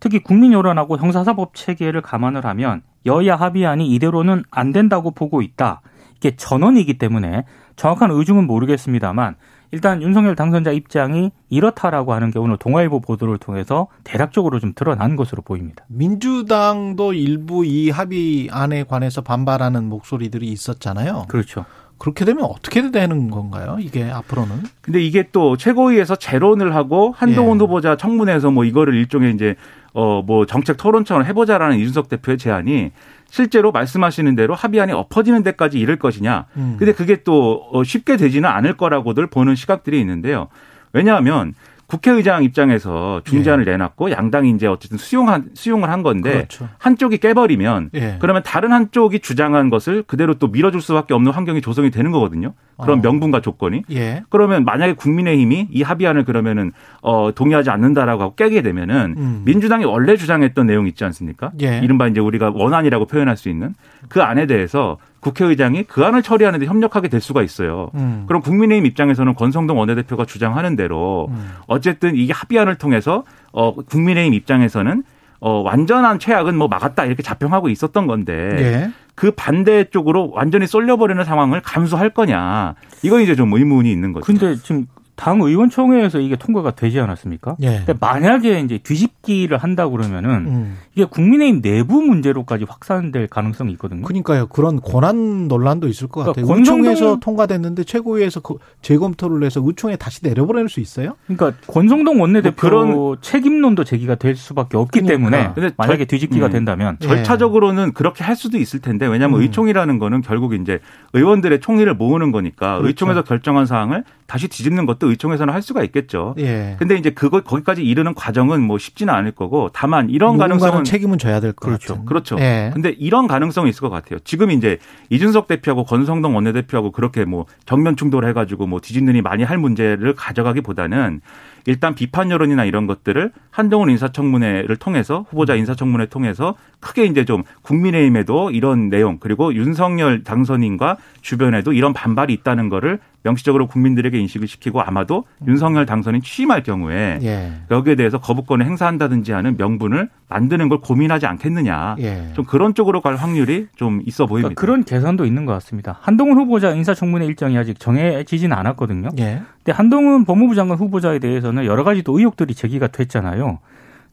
특히 0.00 0.18
국민 0.18 0.52
여론하고 0.52 0.98
형사사법 0.98 1.54
체계를 1.54 2.00
감안을 2.00 2.44
하면 2.44 2.82
여야 3.06 3.36
합의안이 3.36 3.86
이대로는 3.86 4.42
안 4.50 4.72
된다고 4.72 5.12
보고 5.12 5.42
있다. 5.42 5.80
이게 6.16 6.34
전원이기 6.34 6.98
때문에 6.98 7.44
정확한 7.76 8.10
의중은 8.10 8.48
모르겠습니다만 8.48 9.36
일단 9.70 10.02
윤석열 10.02 10.34
당선자 10.36 10.72
입장이 10.72 11.30
이렇다라고 11.50 12.12
하는 12.12 12.30
게 12.30 12.38
오늘 12.38 12.56
동아일보 12.56 13.00
보도를 13.00 13.38
통해서 13.38 13.88
대략적으로 14.04 14.60
좀 14.60 14.72
드러난 14.74 15.16
것으로 15.16 15.42
보입니다. 15.42 15.84
민주당도 15.88 17.12
일부 17.12 17.64
이 17.64 17.90
합의안에 17.90 18.84
관해서 18.84 19.20
반발하는 19.22 19.84
목소리들이 19.84 20.46
있었잖아요. 20.48 21.26
그렇죠. 21.28 21.64
그렇게 21.98 22.24
되면 22.26 22.44
어떻게 22.44 22.90
되는 22.90 23.30
건가요? 23.30 23.78
이게 23.80 24.04
앞으로는? 24.10 24.64
근데 24.82 25.02
이게 25.02 25.28
또 25.32 25.56
최고위에서 25.56 26.16
재론을 26.16 26.74
하고 26.74 27.14
한동훈 27.16 27.56
예. 27.56 27.60
후보자 27.60 27.96
청문회에서 27.96 28.50
뭐 28.50 28.64
이거를 28.64 28.94
일종의 28.94 29.34
이제 29.34 29.56
어 29.94 30.22
뭐 30.26 30.44
정책 30.44 30.76
토론처럼 30.76 31.24
해보자라는 31.24 31.78
이준석 31.78 32.10
대표의 32.10 32.36
제안이 32.36 32.90
실제로 33.28 33.72
말씀하시는 33.72 34.34
대로 34.36 34.54
합의안이 34.54 34.92
엎어지는 34.92 35.42
데까지 35.42 35.78
이를 35.78 35.98
것이냐. 35.98 36.46
음. 36.56 36.76
근데 36.78 36.92
그게 36.92 37.22
또 37.22 37.68
어, 37.72 37.84
쉽게 37.84 38.16
되지는 38.16 38.48
않을 38.48 38.76
거라고들 38.76 39.26
보는 39.26 39.54
시각들이 39.54 40.00
있는데요. 40.00 40.48
왜냐하면 40.92 41.54
국회의장 41.86 42.42
입장에서 42.42 43.20
중재안을 43.24 43.66
예. 43.66 43.72
내놨고 43.72 44.10
양당이 44.10 44.50
이제 44.50 44.66
어쨌든 44.66 44.98
수용한 44.98 45.50
수용을 45.54 45.88
한 45.88 46.02
건데 46.02 46.32
그렇죠. 46.32 46.68
한쪽이 46.78 47.18
깨버리면 47.18 47.90
예. 47.94 48.16
그러면 48.18 48.42
다른 48.44 48.72
한쪽이 48.72 49.20
주장한 49.20 49.70
것을 49.70 50.02
그대로 50.02 50.34
또 50.34 50.48
밀어줄 50.48 50.80
수밖에 50.80 51.14
없는 51.14 51.32
환경이 51.32 51.60
조성이 51.60 51.90
되는 51.90 52.10
거거든요. 52.10 52.54
그런 52.80 52.98
어. 52.98 53.02
명분과 53.02 53.40
조건이. 53.40 53.82
예. 53.92 54.24
그러면 54.28 54.64
만약에 54.64 54.94
국민의힘이 54.94 55.68
이 55.70 55.82
합의안을 55.82 56.24
그러면은 56.24 56.72
어 57.02 57.30
동의하지 57.34 57.70
않는다라고 57.70 58.22
하고 58.22 58.34
깨게 58.34 58.62
되면은 58.62 59.14
음. 59.16 59.42
민주당이 59.44 59.84
원래 59.84 60.16
주장했던 60.16 60.66
내용 60.66 60.86
있지 60.88 61.04
않습니까? 61.04 61.52
예. 61.62 61.80
이른바 61.82 62.08
이제 62.08 62.20
우리가 62.20 62.50
원안이라고 62.54 63.06
표현할 63.06 63.36
수 63.36 63.48
있는 63.48 63.74
그 64.08 64.22
안에 64.22 64.46
대해서 64.46 64.98
국회의장이 65.26 65.84
그 65.84 66.04
안을 66.04 66.22
처리하는 66.22 66.60
데 66.60 66.66
협력하게 66.66 67.08
될 67.08 67.20
수가 67.20 67.42
있어요. 67.42 67.90
음. 67.94 68.24
그럼 68.28 68.42
국민의힘 68.42 68.86
입장에서는 68.86 69.34
권성동 69.34 69.78
원내대표가 69.78 70.24
주장하는 70.24 70.76
대로 70.76 71.26
음. 71.30 71.50
어쨌든 71.66 72.14
이게 72.14 72.32
합의안을 72.32 72.76
통해서 72.76 73.24
어 73.52 73.74
국민의힘 73.74 74.34
입장에서는 74.34 75.02
어 75.40 75.62
완전한 75.62 76.18
최악은 76.18 76.56
뭐 76.56 76.68
막았다 76.68 77.04
이렇게 77.04 77.22
자평하고 77.22 77.68
있었던 77.68 78.06
건데 78.06 78.32
예. 78.58 78.90
그 79.14 79.32
반대 79.32 79.84
쪽으로 79.84 80.30
완전히 80.32 80.66
쏠려버리는 80.66 81.22
상황을 81.24 81.60
감수할 81.60 82.10
거냐 82.10 82.74
이건 83.02 83.22
이제 83.22 83.34
좀 83.34 83.52
의문이 83.52 83.90
있는 83.90 84.12
거죠. 84.12 84.24
근데 84.24 84.54
지금 84.56 84.86
당 85.16 85.40
의원총회에서 85.40 86.20
이게 86.20 86.36
통과가 86.36 86.72
되지 86.72 87.00
않았습니까? 87.00 87.56
예. 87.62 87.84
만약에 87.98 88.60
이제 88.60 88.78
뒤집기를 88.78 89.56
한다 89.56 89.88
그러면은 89.88 90.30
음. 90.46 90.76
이게 90.94 91.06
국민의힘 91.06 91.62
내부 91.62 92.02
문제로까지 92.02 92.66
확산될 92.68 93.26
가능성이 93.28 93.72
있거든요. 93.72 94.02
그러니까요. 94.02 94.46
그런 94.46 94.80
권한 94.80 95.48
논란도 95.48 95.88
있을 95.88 96.08
것 96.08 96.20
그러니까 96.20 96.42
같아요. 96.42 96.58
의총에서 96.58 97.18
통과됐는데 97.20 97.84
최고위에서 97.84 98.40
그 98.40 98.58
재검토를 98.82 99.42
해서 99.44 99.62
의총에 99.64 99.96
다시 99.96 100.20
내려보낼 100.22 100.68
수 100.68 100.80
있어요? 100.80 101.16
그러니까 101.26 101.52
권성동 101.66 102.20
원내대표 102.20 102.68
뭐 102.68 102.70
그런 102.70 103.16
책임론도 103.22 103.84
제기가 103.84 104.16
될 104.16 104.36
수밖에 104.36 104.76
없기 104.76 105.00
그러니까. 105.00 105.54
때문에 105.54 105.72
만약에 105.78 106.04
뒤집기가 106.04 106.46
음. 106.46 106.52
된다면 106.52 106.98
예. 107.02 107.06
절차적으로는 107.06 107.94
그렇게 107.94 108.22
할 108.22 108.36
수도 108.36 108.58
있을 108.58 108.80
텐데 108.80 109.06
왜냐하면 109.06 109.40
음. 109.40 109.42
의총이라는 109.42 109.98
거는 109.98 110.20
결국 110.20 110.52
이제 110.52 110.80
의원들의 111.14 111.60
총의를 111.60 111.94
모으는 111.94 112.32
거니까 112.32 112.76
그렇죠. 112.76 112.88
의총에서 112.88 113.22
결정한 113.22 113.64
사항을 113.64 114.04
다시 114.26 114.48
뒤집는 114.48 114.86
것도 114.86 115.08
의총에서는 115.10 115.52
할 115.52 115.62
수가 115.62 115.82
있겠죠. 115.84 116.34
예. 116.38 116.76
근데 116.78 116.96
이제 116.96 117.10
그거 117.10 117.40
거기까지 117.40 117.84
이르는 117.84 118.14
과정은 118.14 118.60
뭐 118.60 118.78
쉽지는 118.78 119.14
않을 119.14 119.32
거고 119.32 119.70
다만 119.72 120.10
이런 120.10 120.36
가능성은 120.36 120.84
책임은 120.84 121.18
져야 121.18 121.40
될것 121.40 121.60
그렇죠. 121.60 121.94
같은. 121.94 122.06
그렇죠. 122.06 122.36
예. 122.40 122.70
근데 122.74 122.90
이런 122.90 123.26
가능성이 123.26 123.70
있을 123.70 123.80
것 123.80 123.90
같아요. 123.90 124.18
지금 124.24 124.50
이제 124.50 124.78
이준석 125.10 125.46
대표하고 125.46 125.84
권성동 125.84 126.34
원내대표하고 126.34 126.92
그렇게 126.92 127.24
뭐 127.24 127.46
정면 127.64 127.96
충돌해 127.96 128.32
가지고 128.32 128.66
뭐 128.66 128.80
뒤집느니 128.80 129.22
많이 129.22 129.44
할 129.44 129.58
문제를 129.58 130.14
가져가기보다는 130.14 131.20
일단 131.66 131.94
비판 131.94 132.30
여론이나 132.30 132.64
이런 132.64 132.86
것들을 132.86 133.32
한동훈 133.50 133.90
인사청문회를 133.90 134.76
통해서 134.76 135.26
후보자 135.28 135.54
음. 135.54 135.58
인사청문회 135.58 136.06
통해서 136.06 136.54
크게 136.80 137.04
이제 137.04 137.24
좀 137.24 137.42
국민의힘에도 137.62 138.50
이런 138.50 138.88
내용 138.88 139.18
그리고 139.18 139.54
윤석열 139.54 140.22
당선인과 140.22 140.96
주변에도 141.20 141.72
이런 141.72 141.92
반발이 141.92 142.32
있다는 142.32 142.68
거를 142.68 143.00
명시적으로 143.26 143.66
국민들에게 143.66 144.16
인식을 144.18 144.46
시키고 144.46 144.80
아마도 144.80 145.24
윤석열 145.48 145.84
당선인 145.84 146.22
취임할 146.22 146.62
경우에 146.62 147.18
예. 147.22 147.52
여기에 147.72 147.96
대해서 147.96 148.18
거부권을 148.18 148.64
행사한다든지 148.66 149.32
하는 149.32 149.56
명분을 149.56 150.08
만드는 150.28 150.68
걸 150.68 150.78
고민하지 150.78 151.26
않겠느냐. 151.26 151.96
예. 151.98 152.30
좀 152.34 152.44
그런 152.44 152.74
쪽으로 152.74 153.00
갈 153.00 153.16
확률이 153.16 153.66
좀 153.74 154.00
있어 154.06 154.26
보입니다. 154.26 154.54
그러니까 154.54 154.60
그런 154.60 154.84
계산도 154.84 155.24
있는 155.24 155.44
것 155.44 155.52
같습니다. 155.54 155.98
한동훈 156.02 156.38
후보자 156.38 156.70
인사청문회 156.70 157.26
일정이 157.26 157.58
아직 157.58 157.80
정해지지는 157.80 158.56
않았거든요. 158.56 159.08
예. 159.18 159.42
근데 159.56 159.72
한동훈 159.72 160.24
법무부 160.24 160.54
장관 160.54 160.78
후보자에 160.78 161.18
대해서는 161.18 161.55
여러 161.64 161.84
가지 161.84 162.02
또 162.02 162.18
의혹들이 162.18 162.54
제기가 162.54 162.88
됐잖아요. 162.88 163.60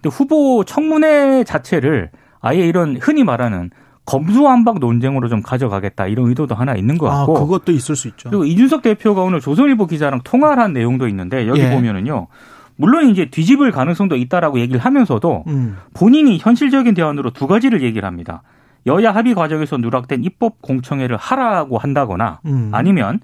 근데 0.02 0.16
후보 0.16 0.64
청문회 0.64 1.44
자체를 1.44 2.12
아예 2.40 2.66
이런 2.66 2.98
흔히 3.02 3.24
말하는 3.24 3.72
검수완박 4.06 4.80
논쟁으로 4.80 5.30
좀 5.30 5.42
가져가겠다 5.42 6.08
이런 6.08 6.28
의도도 6.28 6.56
하나 6.56 6.76
있는 6.76 6.98
것 6.98 7.10
아, 7.10 7.20
같고. 7.20 7.38
아, 7.38 7.40
그것도 7.42 7.72
있을 7.72 7.96
수 7.96 8.08
있죠. 8.10 8.30
그리고 8.30 8.46
이준석 8.46 8.82
대표가 8.82 9.22
오늘 9.24 9.40
조선일보 9.40 9.88
기자랑 9.88 10.22
통화를 10.24 10.62
한 10.62 10.74
내용도 10.74 11.08
있는데 11.08 11.48
여기 11.48 11.62
예. 11.62 11.72
보면은요. 11.72 12.28
물론 12.76 13.10
이제 13.10 13.30
뒤집을 13.30 13.72
가능성도 13.72 14.16
있다라고 14.16 14.60
얘기를 14.60 14.80
하면서도 14.82 15.44
음. 15.48 15.78
본인이 15.94 16.38
현실적인 16.40 16.96
대안으로 16.96 17.30
두 17.30 17.48
가지를 17.48 17.82
얘기를 17.82 18.06
합니다. 18.08 18.42
여야 18.86 19.14
합의 19.14 19.34
과정에서 19.36 19.78
누락된 19.78 20.24
입법 20.24 20.62
공청회를 20.62 21.16
하라고 21.16 21.78
한다거나 21.78 22.40
음. 22.46 22.70
아니면 22.74 23.20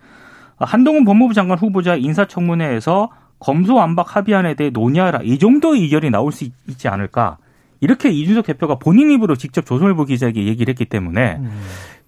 한동훈 0.58 1.04
법무부 1.04 1.34
장관 1.34 1.58
후보자 1.58 1.96
인사청문회에서 1.96 3.10
검수완박 3.40 4.16
합의안에 4.16 4.54
대해 4.56 4.70
논의하라 4.70 5.22
이 5.24 5.38
정도 5.40 5.76
의견이 5.76 6.10
나올 6.10 6.32
수 6.32 6.44
있 6.46 6.52
지 6.78 6.88
않을까 6.88 7.38
이렇게 7.82 8.10
이준석 8.10 8.46
대표가 8.46 8.76
본인 8.76 9.10
입으로 9.12 9.36
직접 9.36 9.66
조선일보 9.66 10.06
기자에게 10.06 10.46
얘기를 10.46 10.72
했기 10.72 10.86
때문에 10.86 11.38
음. 11.40 11.50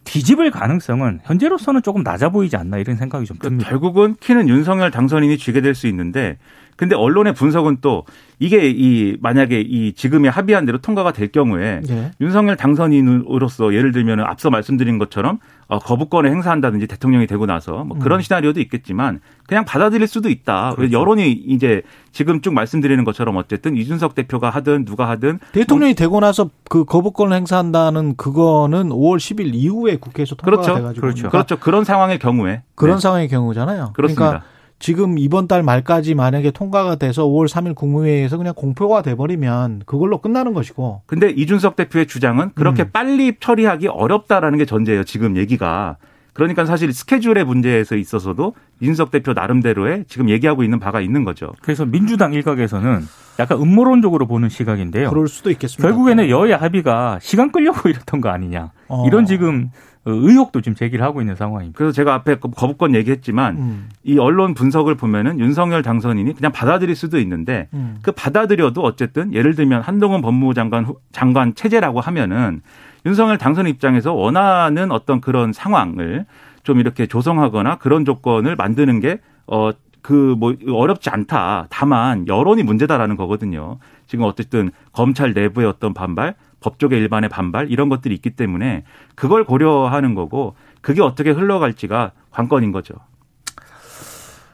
뒤집을 0.03 0.51
가능성은 0.51 1.19
현재로서는 1.23 1.81
조금 1.83 2.03
낮아 2.03 2.29
보이지 2.29 2.57
않나 2.57 2.77
이런 2.77 2.95
생각이 2.97 3.25
좀 3.25 3.38
듭니다. 3.38 3.69
결국은 3.69 4.15
키는 4.19 4.50
윤석열 4.50 4.91
당선인이 4.91 5.38
쥐게 5.38 5.61
될 5.61 5.75
수 5.75 5.88
있는데 5.88 6.38
근데 6.81 6.95
언론의 6.95 7.35
분석은 7.35 7.77
또 7.81 8.05
이게 8.39 8.67
이 8.71 9.15
만약에 9.21 9.61
이 9.61 9.93
지금의 9.93 10.31
합의한 10.31 10.65
대로 10.65 10.79
통과가 10.79 11.13
될 11.13 11.31
경우에 11.31 11.81
네. 11.88 12.09
윤석열 12.19 12.57
당선인으로서 12.57 13.75
예를 13.75 13.91
들면 13.91 14.21
앞서 14.21 14.50
말씀드린 14.50 14.97
것처럼 14.97 15.38
어, 15.67 15.77
거부권을 15.77 16.31
행사한다든지 16.31 16.88
대통령이 16.88 17.27
되고 17.27 17.45
나서 17.45 17.83
뭐 17.83 18.00
그런 18.00 18.17
음. 18.17 18.21
시나리오도 18.23 18.59
있겠지만 18.61 19.19
그냥 19.45 19.63
받아들일 19.63 20.07
수도 20.07 20.27
있다. 20.27 20.73
그렇죠. 20.75 21.00
여론이 21.00 21.31
이제 21.31 21.83
지금 22.11 22.41
쭉 22.41 22.55
말씀드리는 22.55 23.03
것처럼 23.03 23.38
어쨌든 23.38 23.77
이준석 23.77 24.15
대표가 24.15 24.50
하든 24.50 24.85
누가 24.85 25.07
하든 25.09 25.38
대통령이 25.51 25.91
뭐 25.91 25.95
되고 25.95 26.19
나서 26.19 26.50
그 26.67 26.83
거부권을 26.83 27.38
행사한다는 27.38 28.15
그거는 28.15 28.89
5월 28.89 29.17
10일 29.17 29.51
이후에 29.53 29.97
국회에서 29.97 30.33
통과가 30.33 30.63
그렇죠. 30.63 30.75
돼가지고 30.79 31.01
그렇죠. 31.01 31.29
그렇죠. 31.29 31.59
그런 31.59 31.83
상황의 31.83 32.17
경우에 32.17 32.63
그런 32.73 32.95
네. 32.95 33.01
상황의 33.01 33.27
경우잖아요. 33.27 33.91
그렇습니다. 33.93 34.27
그러니까 34.27 34.51
지금 34.81 35.17
이번 35.19 35.47
달 35.47 35.63
말까지 35.63 36.15
만약에 36.15 36.51
통과가 36.51 36.95
돼서 36.95 37.25
5월 37.25 37.47
3일 37.47 37.75
국무회의에서 37.75 38.38
그냥 38.38 38.53
공표가 38.55 39.01
돼버리면 39.03 39.83
그걸로 39.85 40.17
끝나는 40.17 40.53
것이고. 40.53 41.03
근데 41.05 41.29
이준석 41.29 41.75
대표의 41.75 42.07
주장은 42.07 42.51
그렇게 42.55 42.83
음. 42.83 42.89
빨리 42.91 43.35
처리하기 43.39 43.88
어렵다라는 43.88 44.57
게 44.57 44.65
전제예요. 44.65 45.03
지금 45.03 45.38
얘기가. 45.38 45.97
그러니까 46.33 46.65
사실 46.65 46.91
스케줄의 46.93 47.43
문제에서 47.43 47.95
있어서도 47.95 48.55
이준석 48.79 49.11
대표 49.11 49.33
나름대로의 49.33 50.05
지금 50.07 50.29
얘기하고 50.29 50.63
있는 50.63 50.79
바가 50.79 51.01
있는 51.01 51.23
거죠. 51.25 51.51
그래서 51.61 51.85
민주당 51.85 52.33
일각에서는 52.33 53.01
약간 53.39 53.59
음모론적으로 53.59 54.25
보는 54.27 54.50
시각인데요. 54.50 55.09
그럴 55.09 55.27
수도 55.27 55.51
있겠습니다. 55.51 55.88
결국에는 55.88 56.29
여야 56.29 56.57
합의가 56.57 57.19
시간 57.21 57.51
끌려고 57.51 57.88
이랬던 57.89 58.21
거 58.21 58.29
아니냐. 58.29 58.71
어. 58.88 59.05
이런 59.05 59.25
지금 59.25 59.69
의혹도 60.05 60.62
지금 60.62 60.75
제기를 60.75 61.05
하고 61.05 61.22
있는 61.22 61.36
상황입니다. 61.36 61.77
그래서 61.77 61.91
제가 61.91 62.13
앞에 62.15 62.38
거부권 62.39 62.96
얘기했지만 62.96 63.58
음. 63.58 63.89
이 64.03 64.17
언론 64.17 64.53
분석을 64.53 64.96
보면은 64.96 65.39
윤석열 65.39 65.84
당선인이 65.84 66.34
그냥 66.34 66.51
받아들일 66.51 66.96
수도 66.96 67.20
있는데 67.20 67.67
음. 67.74 68.00
그 68.01 68.12
받아들여도 68.12 68.81
어쨌든 68.81 69.34
예를 69.34 69.55
들면 69.55 69.81
한동훈 69.81 70.22
법무부 70.22 70.53
장관 70.53 70.88
장관 71.12 71.53
체제라고 71.53 72.01
하면은 72.01 72.62
윤석열 73.05 73.38
당선 73.38 73.67
입장에서 73.67 74.13
원하는 74.13 74.91
어떤 74.91 75.22
그런 75.22 75.53
상황을 75.53 76.25
좀 76.63 76.79
이렇게 76.79 77.05
조성하거나 77.05 77.77
그런 77.77 78.05
조건을 78.05 78.55
만드는 78.55 79.00
게 79.00 79.20
어, 79.48 79.72
그 80.01 80.36
뭐 80.38 80.55
어렵지 80.67 81.10
않다. 81.12 81.67
다만 81.70 82.27
여론이 82.27 82.63
문제다라는 82.63 83.15
거거든요. 83.17 83.77
지금 84.08 84.25
어쨌든 84.25 84.72
검찰 84.93 85.34
내부의 85.34 85.67
어떤 85.67 85.93
반발, 85.93 86.34
법조계 86.62 86.98
일반의 86.98 87.30
반발 87.30 87.70
이런 87.70 87.89
것들이 87.89 88.15
있기 88.15 88.32
때문에 88.32 88.84
그걸 89.15 89.44
고려하는 89.44 90.15
거고 90.15 90.56
그게 90.82 91.01
어떻게 91.01 91.32
흘러갈지가 91.32 92.13
관건인 92.32 92.72
거죠. 92.72 92.96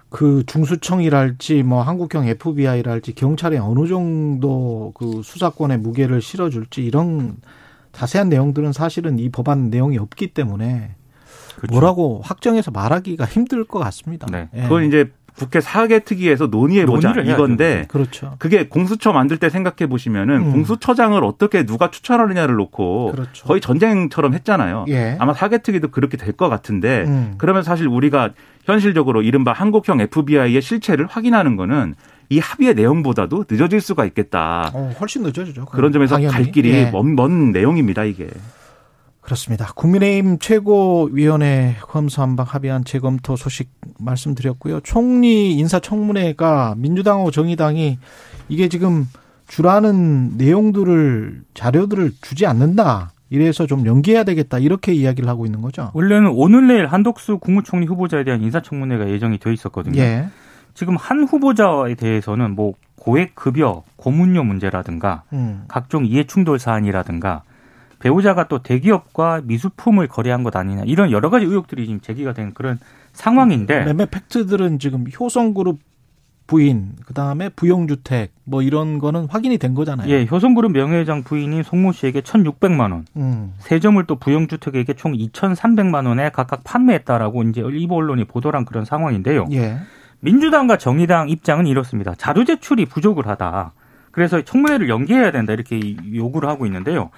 그 0.10 0.44
중수청이랄지 0.46 1.64
뭐 1.64 1.82
한국형 1.82 2.28
FBI랄지 2.28 3.14
경찰이 3.14 3.58
어느 3.58 3.88
정도 3.88 4.94
그 4.96 5.22
수사권의 5.22 5.80
무게를 5.80 6.22
실어줄지 6.22 6.84
이런 6.86 7.38
자세한 7.92 8.30
내용들은 8.30 8.72
사실은 8.72 9.20
이 9.20 9.30
법안 9.30 9.70
내용이 9.70 9.98
없기 9.98 10.28
때문에 10.28 10.96
그렇죠. 11.58 11.72
뭐라고 11.72 12.22
확정해서 12.24 12.72
말하기가 12.72 13.26
힘들 13.26 13.66
것 13.66 13.80
같습니다. 13.80 14.28
네. 14.32 14.50
예. 14.56 14.62
그건 14.64 14.86
이제 14.86 15.12
국회 15.38 15.62
사개 15.62 16.00
특위에서 16.00 16.48
논의해보자 16.48 17.14
이건데 17.22 17.86
그렇죠. 17.90 18.36
그게 18.40 18.68
공수처 18.68 19.12
만들 19.14 19.38
때 19.38 19.50
생각해 19.50 19.88
보시면은 19.88 20.36
음. 20.38 20.52
공수처장을 20.52 21.24
어떻게 21.24 21.64
누가 21.66 21.92
추천하느냐를 21.92 22.56
놓고 22.56 23.12
그렇죠. 23.12 23.46
거의 23.46 23.62
전쟁처럼 23.62 24.34
했잖아요. 24.34 24.86
예. 24.90 25.16
아마 25.20 25.34
사개 25.34 25.60
특위도 25.62 25.90
그렇게 25.90 26.18
될 26.18 26.34
것 26.38 26.50
같은데 26.50 27.04
음. 27.08 27.34
그러면 27.38 27.64
사실 27.64 27.88
우리가 27.88 28.32
현실적으로 28.66 29.22
이른바 29.22 29.54
한국형 29.54 30.02
FBI의 30.02 30.62
실체를 30.62 31.08
확인하는 31.10 31.56
거는 31.56 31.96
이 32.30 32.40
합의의 32.40 32.76
내용보다도 32.76 33.46
늦어질 33.50 33.80
수가 33.80 34.06
있겠다. 34.06 34.70
어, 34.74 34.92
훨씬 35.00 35.24
늦어지죠. 35.24 35.66
그런 35.66 35.92
점에서 35.94 36.16
당연히. 36.16 36.34
갈 36.34 36.52
길이 36.52 36.72
예. 36.74 36.92
먼, 36.92 37.16
먼 37.16 37.52
내용입니다, 37.52 38.04
이게. 38.04 38.28
그렇습니다. 39.28 39.74
국민의힘 39.76 40.40
최고위원회 40.40 41.76
검수한박 41.82 42.56
합의안 42.56 42.86
재검토 42.86 43.36
소식 43.36 43.70
말씀드렸고요. 44.00 44.80
총리 44.80 45.52
인사청문회가 45.56 46.76
민주당하고 46.78 47.30
정의당이 47.30 48.00
이게 48.48 48.70
지금 48.70 49.06
주라는 49.50 50.38
내용들을 50.38 51.42
자료들을 51.54 52.14
주지 52.22 52.46
않는다. 52.46 53.12
이래서 53.30 53.68
좀 53.68 53.86
연기해야 53.86 54.24
되겠다. 54.24 54.60
이렇게 54.60 54.94
이야기를 54.94 55.28
하고 55.28 55.46
있는 55.46 55.62
거죠. 55.62 55.92
원래는 55.94 56.32
오늘 56.34 56.68
내일 56.68 56.88
한덕수 56.88 57.40
국무총리 57.40 57.86
후보자에 57.86 58.24
대한 58.24 58.42
인사청문회가 58.42 59.10
예정이 59.10 59.40
돼 59.40 59.52
있었거든요. 59.52 60.00
예. 60.00 60.30
지금 60.74 60.96
한 60.96 61.26
후보자에 61.26 61.96
대해서는 61.96 62.56
뭐 62.56 62.76
고액 62.96 63.36
급여, 63.36 63.84
고문료 63.98 64.46
문제라든가 64.46 65.24
음. 65.34 65.66
각종 65.68 66.06
이해충돌 66.06 66.60
사안이라든가 66.60 67.44
배우자가 68.00 68.48
또 68.48 68.60
대기업과 68.60 69.42
미술품을 69.44 70.08
거래한 70.08 70.44
것 70.44 70.56
아니냐 70.56 70.84
이런 70.86 71.12
여러 71.12 71.30
가지 71.30 71.46
의혹들이 71.46 71.86
지금 71.86 72.02
제기가 72.02 72.34
된 72.34 72.54
그런 72.54 72.80
상황인데 73.14 73.86
매매 73.86 74.06
팩트들은 74.06 74.80
지금 74.80 75.06
효성그룹 75.20 75.80
부인, 76.48 76.94
그 77.06 77.14
다음에 77.14 77.50
부영주택, 77.50 78.32
뭐 78.46 78.62
이런 78.62 79.00
거는 79.00 79.28
확인이 79.30 79.58
된 79.58 79.74
거잖아요. 79.74 80.10
예, 80.10 80.26
효성그룹 80.26 80.72
명예회장 80.72 81.24
부인인 81.24 81.62
송모 81.62 81.92
씨에게 81.92 82.22
1,600만 82.22 82.94
원, 82.94 83.06
음. 83.18 83.54
세점을 83.60 84.02
또 84.06 84.16
부영주택에게 84.16 84.94
총 84.94 85.12
2,300만 85.12 86.08
원에 86.08 86.30
각각 86.30 86.64
판매했다라고 86.64 87.44
이제 87.44 87.62
일부 87.62 87.96
언론이 87.96 88.24
보도한 88.24 88.64
그런 88.64 88.86
상황인데요. 88.86 89.46
예. 89.52 89.78
민주당과 90.22 90.78
정의당 90.78 91.30
입장은 91.30 91.68
이렇습니다. 91.68 92.16
자료 92.16 92.46
제출이 92.46 92.86
부족을 92.86 93.28
하다. 93.28 93.74
그래서 94.12 94.42
청문회를 94.42 94.90
연기해야 94.90 95.32
된다 95.32 95.54
이렇게 95.54 95.80
요구를 96.16 96.50
하고 96.50 96.66
있는데요. 96.66 97.12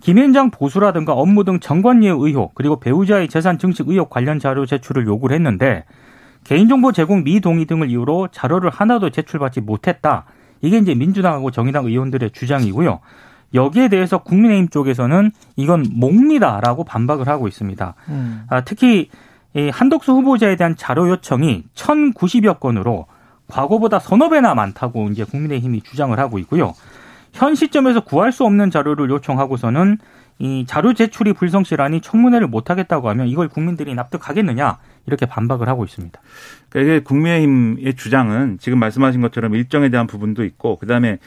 김현장 0.00 0.50
보수라든가 0.50 1.12
업무 1.12 1.44
등 1.44 1.60
정관예 1.60 2.08
의혹 2.08 2.54
그리고 2.54 2.78
배우자의 2.78 3.28
재산 3.28 3.58
증식 3.58 3.88
의혹 3.88 4.10
관련 4.10 4.38
자료 4.38 4.66
제출을 4.66 5.06
요구를 5.06 5.34
했는데 5.34 5.84
개인정보 6.44 6.92
제공 6.92 7.24
미동의 7.24 7.66
등을 7.66 7.90
이유로 7.90 8.28
자료를 8.28 8.70
하나도 8.70 9.10
제출받지 9.10 9.62
못했다. 9.62 10.26
이게 10.62 10.78
이제 10.78 10.94
민주당하고 10.94 11.50
정의당 11.50 11.86
의원들의 11.86 12.30
주장이고요. 12.30 13.00
여기에 13.54 13.88
대해서 13.88 14.18
국민의힘 14.18 14.68
쪽에서는 14.68 15.32
이건 15.56 15.86
몽리다라고 15.92 16.84
반박을 16.84 17.28
하고 17.28 17.48
있습니다. 17.48 17.94
음. 18.08 18.44
아, 18.48 18.60
특히 18.62 19.10
이 19.54 19.70
한덕수 19.70 20.12
후보자에 20.12 20.56
대한 20.56 20.76
자료 20.76 21.08
요청이 21.08 21.64
1,090여 21.74 22.60
건으로 22.60 23.06
과거보다 23.48 23.98
서너 23.98 24.28
배나 24.28 24.54
많다고 24.54 25.08
이제 25.08 25.24
국민의힘이 25.24 25.80
주장을 25.82 26.16
하고 26.18 26.38
있고요. 26.40 26.74
현 27.36 27.54
시점에서 27.54 28.00
구할 28.00 28.32
수 28.32 28.44
없는 28.44 28.70
자료를 28.70 29.10
요청하고서는 29.10 29.98
이 30.38 30.64
자료 30.66 30.92
제출이 30.92 31.32
불성실하니 31.32 32.00
청문회를 32.00 32.46
못 32.46 32.68
하겠다고 32.68 33.08
하면 33.10 33.28
이걸 33.28 33.48
국민들이 33.48 33.94
납득하겠느냐 33.94 34.78
이렇게 35.06 35.24
반박을 35.26 35.68
하고 35.68 35.84
있습니다. 35.84 36.20
그러니까 36.68 36.92
이게 36.94 37.02
국민의힘의 37.04 37.94
주장은 37.94 38.58
지금 38.60 38.78
말씀하신 38.78 39.20
것처럼 39.22 39.54
일정에 39.54 39.88
대한 39.88 40.06
부분도 40.06 40.44
있고 40.44 40.76
그다음에 40.76 41.18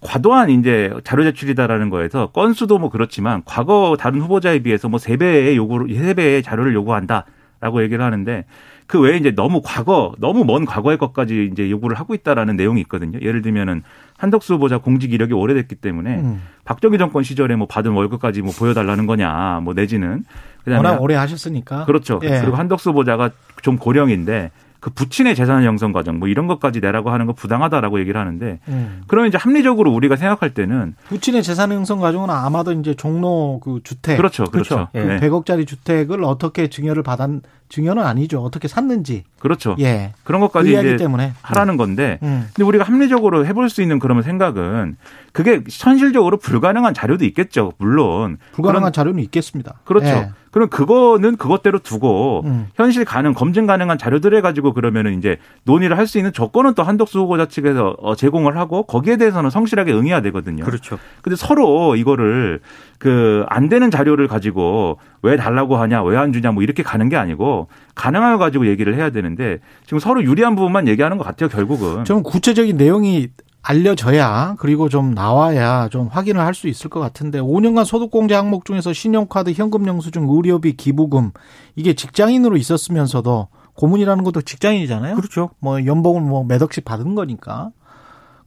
과도한 0.00 0.50
이제 0.50 0.92
자료 1.04 1.24
제출이다라는 1.24 1.90
거에서 1.90 2.28
건수도 2.28 2.78
뭐 2.78 2.90
그렇지만 2.90 3.42
과거 3.44 3.96
다른 3.98 4.20
후보자에 4.20 4.60
비해서 4.60 4.88
뭐 4.88 4.98
세 4.98 5.16
배의 5.16 5.56
요구를 5.56 5.94
세 5.94 6.14
배의 6.14 6.42
자료를 6.42 6.74
요구한다라고 6.74 7.82
얘기를 7.82 8.04
하는데 8.04 8.44
그 8.88 8.98
외에 8.98 9.18
이제 9.18 9.30
너무 9.30 9.60
과거 9.62 10.14
너무 10.18 10.44
먼 10.44 10.64
과거의 10.64 10.96
것까지 10.96 11.50
이제 11.52 11.70
요구를 11.70 11.98
하고 11.98 12.14
있다라는 12.14 12.56
내용이 12.56 12.80
있거든요. 12.80 13.20
예를 13.20 13.42
들면은 13.42 13.82
한덕수 14.16 14.54
후보자 14.54 14.78
공직 14.78 15.12
이력이 15.12 15.34
오래됐기 15.34 15.74
때문에 15.76 16.16
음. 16.16 16.42
박정희 16.64 16.96
정권 16.96 17.22
시절에 17.22 17.54
뭐 17.54 17.66
받은 17.66 17.92
월급까지 17.92 18.40
뭐 18.40 18.52
보여달라는 18.58 19.06
거냐 19.06 19.60
뭐 19.62 19.74
내지는 19.74 20.24
워낙 20.66 21.02
오래 21.02 21.14
하셨으니까. 21.16 21.84
그렇죠. 21.84 22.18
예. 22.22 22.40
그리고 22.40 22.56
한덕수 22.56 22.90
후보자가 22.90 23.30
좀 23.60 23.76
고령인데 23.76 24.50
그 24.80 24.90
부친의 24.90 25.34
재산 25.34 25.64
형성 25.64 25.92
과정 25.92 26.18
뭐 26.18 26.28
이런 26.28 26.46
것까지 26.46 26.80
내라고 26.80 27.10
하는 27.10 27.26
거 27.26 27.32
부당하다라고 27.32 27.98
얘기를 28.00 28.20
하는데 28.20 28.60
음. 28.68 29.02
그러면 29.08 29.28
이제 29.28 29.36
합리적으로 29.36 29.92
우리가 29.92 30.16
생각할 30.16 30.54
때는 30.54 30.94
부친의 31.08 31.42
재산 31.42 31.72
형성 31.72 31.98
과정은 31.98 32.30
아마도 32.30 32.72
이제 32.72 32.94
종로 32.94 33.60
그 33.62 33.80
주택. 33.82 34.16
그렇죠, 34.16 34.44
그렇죠. 34.44 34.88
그렇죠. 34.88 34.88
예. 34.94 35.18
그 35.18 35.24
네. 35.24 35.28
100억짜리 35.28 35.66
주택을 35.66 36.22
어떻게 36.22 36.68
증여를 36.68 37.02
받았, 37.02 37.28
증여는 37.68 38.02
아니죠. 38.04 38.40
어떻게 38.42 38.66
샀는지. 38.68 39.24
그렇죠. 39.40 39.76
예. 39.78 40.12
그런 40.24 40.40
그 40.40 40.46
것까지 40.48 40.70
이제 40.70 40.96
때문에. 40.96 41.32
하라는 41.42 41.76
건데 41.76 42.18
음. 42.22 42.48
근데 42.54 42.66
우리가 42.66 42.84
합리적으로 42.84 43.46
해볼 43.46 43.70
수 43.70 43.82
있는 43.82 43.98
그러면 43.98 44.22
생각은 44.22 44.96
그게 45.32 45.60
현실적으로 45.70 46.38
불가능한 46.38 46.94
자료도 46.94 47.24
있겠죠. 47.26 47.72
물론 47.78 48.38
불가능한 48.52 48.82
그런- 48.84 48.92
자료는 48.92 49.22
있겠습니다. 49.24 49.74
그렇죠. 49.84 50.06
예. 50.08 50.30
그럼 50.50 50.70
그거는 50.70 51.36
그것대로 51.36 51.78
두고 51.78 52.42
음. 52.46 52.68
현실 52.74 53.04
가능 53.04 53.34
검증 53.34 53.66
가능한 53.66 53.98
자료들을 53.98 54.40
가지고 54.42 54.72
그러면은 54.72 55.18
이제 55.18 55.36
논의를 55.64 55.96
할 55.98 56.08
수 56.08 56.16
있는 56.16 56.32
조건은 56.32 56.72
또 56.72 56.82
한덕수 56.82 57.18
후보자 57.20 57.44
측에서 57.46 57.94
어, 58.00 58.16
제공을 58.16 58.56
하고 58.56 58.84
거기에 58.84 59.18
대해서는 59.18 59.50
성실하게 59.50 59.92
응해야 59.92 60.22
되거든요. 60.22 60.64
그렇죠. 60.64 60.98
근데 61.20 61.36
서로 61.36 61.96
이거를 61.96 62.60
그 62.98 63.44
안 63.50 63.68
되는 63.68 63.90
자료를 63.90 64.26
가지고 64.26 64.98
왜 65.22 65.36
달라고 65.36 65.76
하냐, 65.76 66.02
왜 66.02 66.16
안 66.16 66.32
주냐 66.32 66.52
뭐 66.52 66.62
이렇게 66.62 66.82
가는 66.82 67.08
게 67.08 67.16
아니고 67.16 67.68
가능한 67.94 68.32
걸 68.32 68.38
가지고 68.38 68.66
얘기를 68.66 68.94
해야 68.94 69.10
되는데 69.10 69.58
지금 69.84 69.98
서로 69.98 70.22
유리한 70.22 70.54
부분만 70.56 70.88
얘기하는 70.88 71.18
것 71.18 71.24
같아요, 71.24 71.48
결국은. 71.48 72.04
좀 72.04 72.22
구체적인 72.22 72.76
내용이 72.76 73.28
알려져야 73.62 74.54
그리고 74.58 74.88
좀 74.88 75.12
나와야 75.14 75.88
좀 75.88 76.06
확인을 76.06 76.40
할 76.40 76.54
수 76.54 76.68
있을 76.68 76.88
것 76.88 77.00
같은데 77.00 77.40
5년간 77.40 77.84
소득공제 77.84 78.34
항목 78.34 78.64
중에서 78.64 78.92
신용카드, 78.92 79.50
현금 79.52 79.86
영수증, 79.86 80.26
의료비, 80.28 80.76
기부금 80.76 81.32
이게 81.76 81.92
직장인으로 81.94 82.56
있었으면서도 82.56 83.48
고문이라는 83.74 84.24
것도 84.24 84.42
직장인이잖아요. 84.42 85.16
그렇죠. 85.16 85.50
뭐 85.60 85.84
연봉을 85.84 86.22
뭐몇 86.22 86.62
억씩 86.62 86.84
받은 86.84 87.14
거니까. 87.14 87.70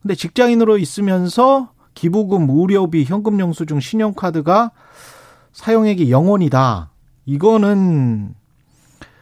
근데 0.01 0.15
직장인으로 0.15 0.77
있으면서 0.77 1.69
기부금, 1.93 2.47
의료비, 2.49 3.03
현금 3.05 3.39
영수증, 3.39 3.79
신용카드가 3.79 4.71
사용액이 5.53 6.09
0원이다. 6.09 6.87
이거는 7.25 8.33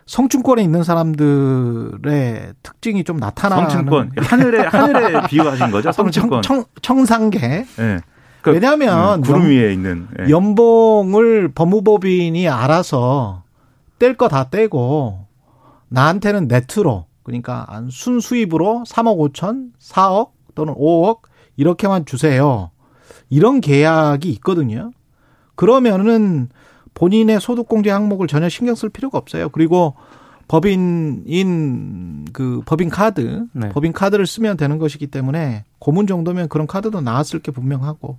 성층권에 0.06 0.64
있는 0.64 0.84
사람들의 0.84 2.54
특징이 2.64 3.04
좀 3.04 3.18
나타나는 3.18 3.70
성층권 3.70 4.12
하늘에 4.18 4.62
하늘에 4.66 5.22
비유하신 5.28 5.72
거죠, 5.72 5.92
성층권. 5.92 6.42
청, 6.42 6.64
청 6.82 7.06
상계. 7.06 7.66
예. 7.80 8.00
왜냐하면 8.46 9.20
음, 9.20 9.22
구름 9.24 9.42
연- 9.44 9.50
위에 9.50 9.74
있는. 9.74 10.08
예. 10.22 10.30
연봉을 10.30 11.52
법무법인이 11.54 12.48
알아서 12.48 13.44
뗄 14.00 14.16
거 14.16 14.28
다 14.30 14.50
떼고 14.50 15.26
나한테는 15.90 16.48
네트로 16.48 17.06
그러니까 17.24 17.66
한 17.70 17.90
순수입으로 17.92 18.84
3억 18.88 19.18
5천, 19.34 19.72
4억 19.80 20.30
또는 20.56 20.74
5억 20.74 21.20
이렇게만 21.58 22.06
주세요. 22.06 22.72
이런 23.30 23.62
계약이 23.62 24.30
있거든요. 24.34 24.92
그러면은 25.60 26.48
본인의 26.94 27.42
소득공제 27.42 27.90
항목을 27.90 28.28
전혀 28.28 28.48
신경 28.48 28.76
쓸 28.76 28.88
필요가 28.88 29.18
없어요. 29.18 29.50
그리고 29.50 29.94
법인인 30.48 32.24
그 32.32 32.62
법인 32.66 32.88
카드, 32.88 33.46
네. 33.52 33.68
법인 33.68 33.92
카드를 33.92 34.26
쓰면 34.26 34.56
되는 34.56 34.78
것이기 34.78 35.08
때문에 35.08 35.66
고문 35.80 36.08
정도면 36.08 36.48
그런 36.48 36.66
카드도 36.66 37.02
나왔을 37.02 37.40
게 37.40 37.52
분명하고 37.52 38.18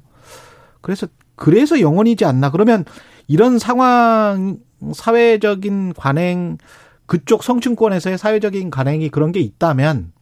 그래서 0.83 1.07
그래서 1.35 1.81
영원이지 1.81 2.27
않나. 2.27 2.51
그러면 2.51 2.85
이런 3.27 3.59
상황 3.59 4.59
사회적인 4.93 5.95
관행 5.95 6.59
그쪽 7.07 7.43
성층권에서의 7.43 8.19
사회적인 8.19 8.69
관행이 8.69 9.09
그런 9.09 9.33
게 9.33 9.41
있다면 9.41 10.13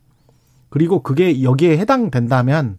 그리고 0.68 1.02
그게 1.02 1.42
여기에 1.42 1.78
해당된다면 1.78 2.78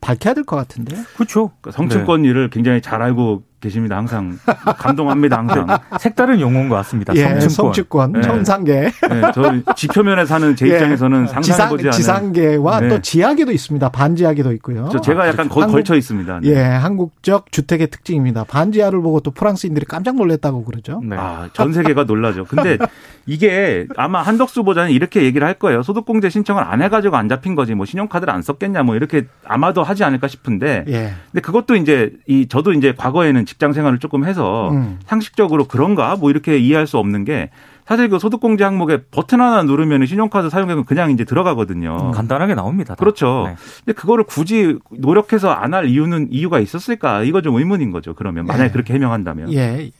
밝혀야 0.00 0.32
될 0.32 0.44
것 0.44 0.56
같은데요. 0.56 1.02
그렇죠. 1.16 1.50
그 1.60 1.70
성층권 1.70 2.24
일을 2.24 2.48
굉장히 2.48 2.80
잘 2.80 3.02
알고 3.02 3.42
계십니다. 3.64 3.96
항상 3.96 4.38
감동합니다. 4.78 5.38
항상. 5.38 5.66
색다른 5.98 6.38
용어인 6.40 6.68
것 6.68 6.76
같습니다. 6.76 7.14
예, 7.16 7.40
성층권. 7.40 7.50
성층권, 7.52 8.12
네. 8.12 8.20
청상계, 8.22 8.72
네, 8.80 9.22
저 9.34 9.74
지표면에 9.74 10.24
사는 10.26 10.54
제 10.54 10.66
예. 10.68 10.74
입장에서는 10.74 11.26
상상해보지 11.26 11.84
않은. 11.88 11.92
지상계와 11.92 12.80
네. 12.80 12.88
또 12.88 13.00
지하계도 13.00 13.50
있습니다. 13.52 13.88
반지하계도 13.88 14.52
있고요. 14.54 14.88
저 14.92 15.00
제가 15.00 15.26
약간 15.28 15.48
거기 15.48 15.62
한국- 15.62 15.76
걸쳐 15.76 15.94
있습니다. 15.96 16.40
네. 16.40 16.48
예, 16.50 16.58
한국적 16.62 17.50
주택의 17.50 17.88
특징입니다. 17.88 18.44
반지하를 18.44 19.00
보고 19.00 19.20
또 19.20 19.30
프랑스인들이 19.30 19.86
깜짝 19.86 20.16
놀랐다고 20.16 20.64
그러죠. 20.64 21.00
네. 21.02 21.16
아, 21.18 21.48
전 21.52 21.72
세계가 21.72 22.04
놀라죠. 22.04 22.44
근데 22.44 22.78
이게 23.26 23.86
아마 23.96 24.20
한덕수 24.22 24.64
보자는 24.64 24.90
이렇게 24.90 25.22
얘기를 25.22 25.46
할 25.46 25.54
거예요. 25.54 25.82
소득공제 25.82 26.28
신청을 26.28 26.62
안 26.62 26.82
해가지고 26.82 27.16
안 27.16 27.28
잡힌 27.28 27.54
거지. 27.54 27.74
뭐 27.74 27.86
신용카드를 27.86 28.32
안 28.32 28.42
썼겠냐. 28.42 28.82
뭐 28.82 28.96
이렇게 28.96 29.26
아마도 29.44 29.82
하지 29.82 30.04
않을까 30.04 30.28
싶은데. 30.28 30.84
예. 30.88 31.12
근데 31.32 31.40
그것도 31.40 31.76
이제 31.76 32.12
이 32.26 32.46
저도 32.48 32.72
이제 32.72 32.94
과거에는 32.96 33.46
직장 33.54 33.72
생활을 33.72 34.00
조금 34.00 34.24
해서 34.24 34.70
음. 34.70 34.98
상식적으로 35.06 35.64
그런가 35.66 36.16
뭐 36.16 36.30
이렇게 36.30 36.58
이해할 36.58 36.88
수 36.88 36.98
없는 36.98 37.24
게 37.24 37.50
사실 37.86 38.08
그 38.08 38.18
소득공제 38.18 38.64
항목에 38.64 39.02
버튼 39.12 39.40
하나 39.40 39.62
누르면 39.62 40.06
신용카드 40.06 40.50
사용액은 40.50 40.84
그냥 40.86 41.12
이제 41.12 41.24
들어가거든요. 41.24 41.96
음, 42.08 42.10
간단하게 42.10 42.54
나옵니다. 42.56 42.94
다. 42.94 42.98
그렇죠. 42.98 43.44
네. 43.46 43.54
근데 43.84 43.92
그거를 43.92 44.24
굳이 44.24 44.78
노력해서 44.90 45.50
안 45.50 45.74
할 45.74 45.86
이유는 45.88 46.28
이유가 46.30 46.58
있었을까? 46.60 47.22
이거 47.22 47.42
좀 47.42 47.54
의문인 47.56 47.90
거죠. 47.92 48.14
그러면 48.14 48.46
만약에 48.46 48.68
예. 48.68 48.72
그렇게 48.72 48.94
해명한다면. 48.94 49.52
예. 49.52 49.90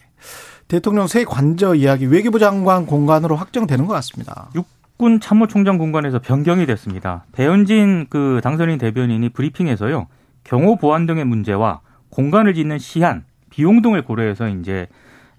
대통령 0.67 1.07
새 1.07 1.25
관저 1.25 1.75
이야기 1.77 2.07
외교부 2.07 2.39
장관 2.39 2.87
공간으로 2.87 3.37
확정되는 3.37 3.87
것 3.87 3.93
같습니다. 3.95 4.49
육군 4.55 5.21
참모총장 5.21 5.79
공간에서 5.79 6.19
변경이 6.21 6.65
됐습니다. 6.67 7.25
배현진 7.33 8.07
그 8.09 8.41
당선인 8.43 8.79
대변인이 8.79 9.29
브리핑에서요. 9.29 10.07
경호 10.45 10.77
보안 10.77 11.07
등의 11.07 11.25
문제와 11.25 11.81
공간을 12.11 12.55
짓는 12.55 12.79
시한, 12.79 13.25
비용 13.55 13.83
등을 13.83 14.03
고려해서 14.03 14.49
이제 14.49 14.89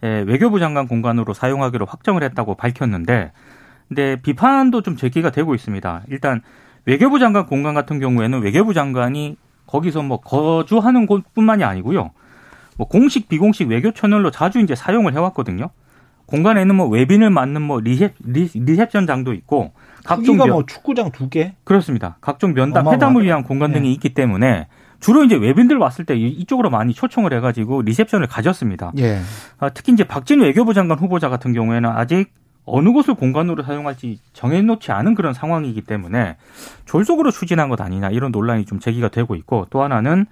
에, 0.02 0.22
외교부 0.22 0.60
장관 0.60 0.88
공간으로 0.88 1.34
사용하기로 1.34 1.86
확정을 1.86 2.24
했다고 2.24 2.56
밝혔는데 2.56 3.32
근데 3.90 4.16
비판도 4.22 4.82
좀 4.84 4.96
제기가 4.96 5.32
되고 5.32 5.54
있습니다. 5.54 6.04
일단 6.10 6.42
외교부 6.86 7.20
장관 7.20 7.46
공간 7.46 7.74
같은 7.74 8.00
경우에는 8.00 8.40
외교부 8.42 8.74
장관이 8.74 9.36
거기서 9.68 10.02
뭐 10.02 10.22
거주하는 10.22 11.06
곳뿐만이 11.08 11.64
아니고요. 11.64 12.12
뭐 12.78 12.88
공식 12.88 13.28
비공식 13.28 13.68
외교 13.68 13.92
채널로 13.92 14.32
자주 14.32 14.60
이제 14.60 14.76
사용을 14.76 15.14
해왔거든요. 15.14 15.70
공관에는 16.28 16.74
뭐 16.74 16.88
외빈을 16.88 17.30
맞는 17.30 17.62
뭐 17.62 17.80
리셉 17.82 18.16
리, 18.26 18.50
리셉션장도 18.54 19.34
있고 19.34 19.74
각종 20.06 20.38
면- 20.38 20.50
뭐 20.50 20.66
축구장 20.66 21.12
두 21.12 21.30
개? 21.30 21.54
그렇습니다. 21.66 22.18
각종 22.22 22.54
면담. 22.54 22.88
회담을 22.88 23.24
위한 23.24 23.44
공간 23.44 23.72
예. 23.72 23.76
등이 23.76 23.92
있기 23.94 24.14
때문에 24.14 24.68
주로 25.06 25.24
이제 25.24 25.36
외빈들 25.36 25.78
왔을 25.78 26.04
때 26.04 26.16
이- 26.16 26.30
이쪽으로 26.30 26.72
많이 26.72 26.92
초청을 26.96 27.32
해가지고 27.34 27.84
리셉션을 27.84 28.26
가졌습니다. 28.26 28.92
예. 28.98 29.20
아, 29.60 29.70
특히 29.70 29.94
이제 29.94 30.04
박진 30.04 30.42
외교부 30.42 30.74
장관 30.74 30.98
후보자 30.98 31.30
같은 31.30 31.54
경우에는 31.54 31.88
아직 31.88 32.34
어느 32.66 32.90
곳을 32.92 33.14
공관으로 33.14 33.62
사용할지 33.62 34.18
정해놓지 34.34 34.92
않은 34.92 35.14
그런 35.14 35.36
상황이기 35.36 35.82
때문에 35.82 36.38
졸속으로 36.86 37.30
추진한 37.30 37.70
것 37.70 37.80
아니냐 37.82 38.10
이런 38.10 38.32
논란이 38.32 38.66
좀 38.66 38.80
제기가 38.80 39.10
되고 39.10 39.36
있고 39.36 39.68
또 39.70 39.84
하나는 39.84 40.26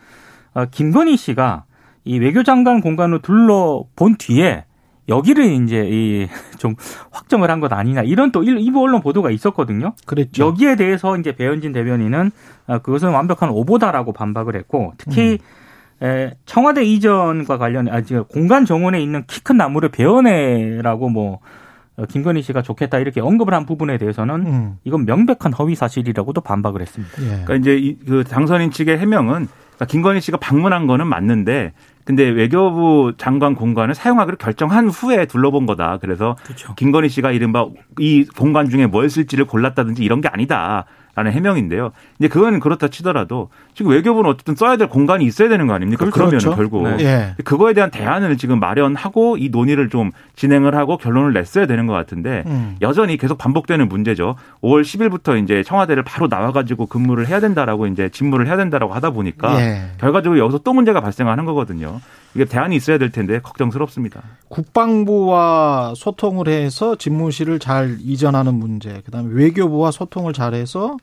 어, 0.55 0.65
김건희 0.65 1.17
씨가 1.17 1.65
이 2.03 2.17
외교장관 2.17 2.81
공간으로 2.81 3.19
둘러본 3.21 4.15
뒤에 4.17 4.65
여기를 5.09 5.45
이제 5.63 5.87
이 5.89 6.27
좀 6.59 6.75
확정을 7.11 7.49
한 7.51 7.59
것 7.59 7.71
아니냐 7.73 8.01
이런 8.03 8.31
또 8.31 8.43
일- 8.43 8.59
일부 8.59 8.81
언론 8.81 9.01
보도가 9.01 9.31
있었거든요. 9.31 9.93
그랬죠. 10.05 10.45
여기에 10.45 10.75
대해서 10.77 11.17
이제 11.17 11.35
배현진 11.35 11.71
대변인은 11.73 12.31
어, 12.67 12.79
그것은 12.79 13.09
완벽한 13.11 13.49
오보다라고 13.49 14.13
반박을 14.13 14.55
했고 14.55 14.93
특히 14.97 15.39
에, 16.01 16.31
청와대 16.45 16.83
이전과 16.83 17.57
관련 17.57 17.87
아 17.89 18.01
지금 18.01 18.23
공간 18.25 18.65
정원에 18.65 19.01
있는 19.01 19.23
키 19.27 19.41
큰 19.41 19.57
나무를 19.57 19.89
베어내라고 19.89 21.09
뭐 21.09 21.39
어, 21.95 22.05
김건희 22.05 22.41
씨가 22.41 22.61
좋겠다 22.61 22.97
이렇게 22.99 23.21
언급을 23.21 23.53
한 23.53 23.65
부분에 23.65 23.97
대해서는 23.97 24.35
음. 24.47 24.77
이건 24.83 25.05
명백한 25.05 25.53
허위 25.53 25.75
사실이라고도 25.75 26.41
반박을 26.41 26.81
했습니다. 26.81 27.13
예. 27.21 27.27
그러니까 27.45 27.55
이제 27.55 27.75
이- 27.77 27.97
그 27.99 28.23
당선인 28.23 28.71
측의 28.71 28.97
해명은 28.97 29.47
그러니까 29.75 29.85
김건희 29.87 30.21
씨가 30.21 30.37
방문한 30.37 30.87
거는 30.87 31.07
맞는데 31.07 31.73
근데 32.05 32.27
외교부 32.27 33.13
장관 33.17 33.55
공간을 33.55 33.95
사용하기로 33.95 34.37
결정한 34.37 34.89
후에 34.89 35.25
둘러본 35.25 35.65
거다. 35.65 35.97
그래서 35.99 36.35
그렇죠. 36.43 36.75
김건희 36.75 37.09
씨가 37.09 37.31
이른바 37.31 37.67
이 37.99 38.25
공간 38.25 38.69
중에 38.69 38.87
뭘 38.87 39.09
쓸지를 39.09 39.45
골랐다든지 39.45 40.03
이런 40.03 40.21
게 40.21 40.27
아니다. 40.27 40.85
라는 41.15 41.31
해명인데요. 41.31 41.91
이제 42.17 42.27
그건 42.27 42.59
그렇다 42.59 42.87
치더라도 42.87 43.49
지금 43.75 43.91
외교부는 43.91 44.29
어쨌든 44.31 44.55
써야 44.55 44.77
될 44.77 44.89
공간이 44.89 45.25
있어야 45.25 45.47
되는 45.47 45.67
거 45.67 45.73
아닙니까? 45.73 46.07
그러면 46.11 46.31
그렇죠. 46.31 46.51
은 46.51 46.55
결국 46.55 46.87
네. 46.87 46.97
예. 47.03 47.43
그거에 47.43 47.73
대한 47.73 47.91
대안을 47.91 48.35
지금 48.37 48.59
마련하고 48.59 49.37
이 49.37 49.49
논의를 49.49 49.89
좀 49.89 50.11
진행을 50.35 50.73
하고 50.75 50.97
결론을 50.97 51.33
냈어야 51.33 51.67
되는 51.67 51.85
것 51.85 51.93
같은데 51.93 52.43
음. 52.47 52.77
여전히 52.81 53.17
계속 53.17 53.37
반복되는 53.37 53.87
문제죠. 53.87 54.35
5월 54.63 54.81
10일부터 54.81 55.41
이제 55.43 55.61
청와대를 55.61 56.01
바로 56.01 56.27
나와가지고 56.27 56.87
근무를 56.87 57.27
해야 57.27 57.39
된다라고 57.39 57.85
이제 57.85 58.09
직무를 58.09 58.47
해야 58.47 58.57
된다라고 58.57 58.93
하다 58.93 59.11
보니까 59.11 59.61
예. 59.61 59.81
결과적으로 59.99 60.39
여기서 60.39 60.59
또 60.63 60.73
문제가 60.73 60.99
발생하는 60.99 61.45
거거든요. 61.45 62.01
이게 62.35 62.45
대안이 62.45 62.75
있어야 62.75 62.97
될 62.97 63.11
텐데 63.11 63.39
걱정스럽습니다. 63.39 64.23
국방부와 64.49 65.93
소통을 65.95 66.47
해서 66.47 66.95
집무실을 66.95 67.59
잘 67.59 67.97
이전하는 68.01 68.55
문제, 68.55 69.01
그다음에 69.05 69.33
외교부와 69.33 69.91
소통을 69.91 70.33
잘해서 70.33 70.97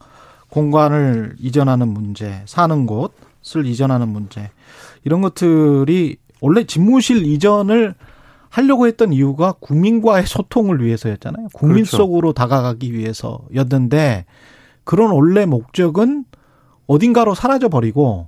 공간을 0.48 1.36
이전하는 1.38 1.88
문제, 1.88 2.42
사는 2.46 2.86
곳을 2.86 3.66
이전하는 3.66 4.08
문제 4.08 4.50
이런 5.04 5.20
것들이 5.20 6.16
원래 6.40 6.64
집무실 6.64 7.24
이전을 7.24 7.94
하려고 8.48 8.88
했던 8.88 9.12
이유가 9.12 9.52
국민과의 9.60 10.26
소통을 10.26 10.82
위해서였잖아요. 10.82 11.48
국민 11.52 11.84
그렇죠. 11.84 11.98
속으로 11.98 12.32
다가가기 12.32 12.92
위해서였는데 12.92 14.24
그런 14.82 15.12
원래 15.12 15.46
목적은 15.46 16.24
어딘가로 16.88 17.36
사라져 17.36 17.68
버리고 17.68 18.26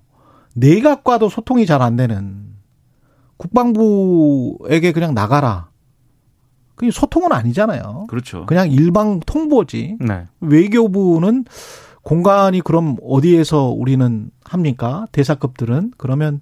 내각과도 0.55 1.29
소통이 1.29 1.67
잘 1.67 1.83
안 1.83 1.97
되는 1.97 2.53
국방부에게 3.43 4.93
그냥 4.93 5.15
나가라. 5.15 5.69
그게 6.77 6.91
소통은 6.91 7.33
아니잖아요. 7.33 8.07
그렇죠. 8.09 8.47
그냥 8.47 8.71
일방 8.71 9.21
통보지. 9.21 9.99
네. 10.01 10.27
외교부는 10.41 11.45
공간이 12.03 12.61
그럼 12.61 12.97
어디에서 13.03 13.69
우리는 13.69 14.31
합니까? 14.45 15.07
대사급들은 15.13 15.93
그러면 15.97 16.41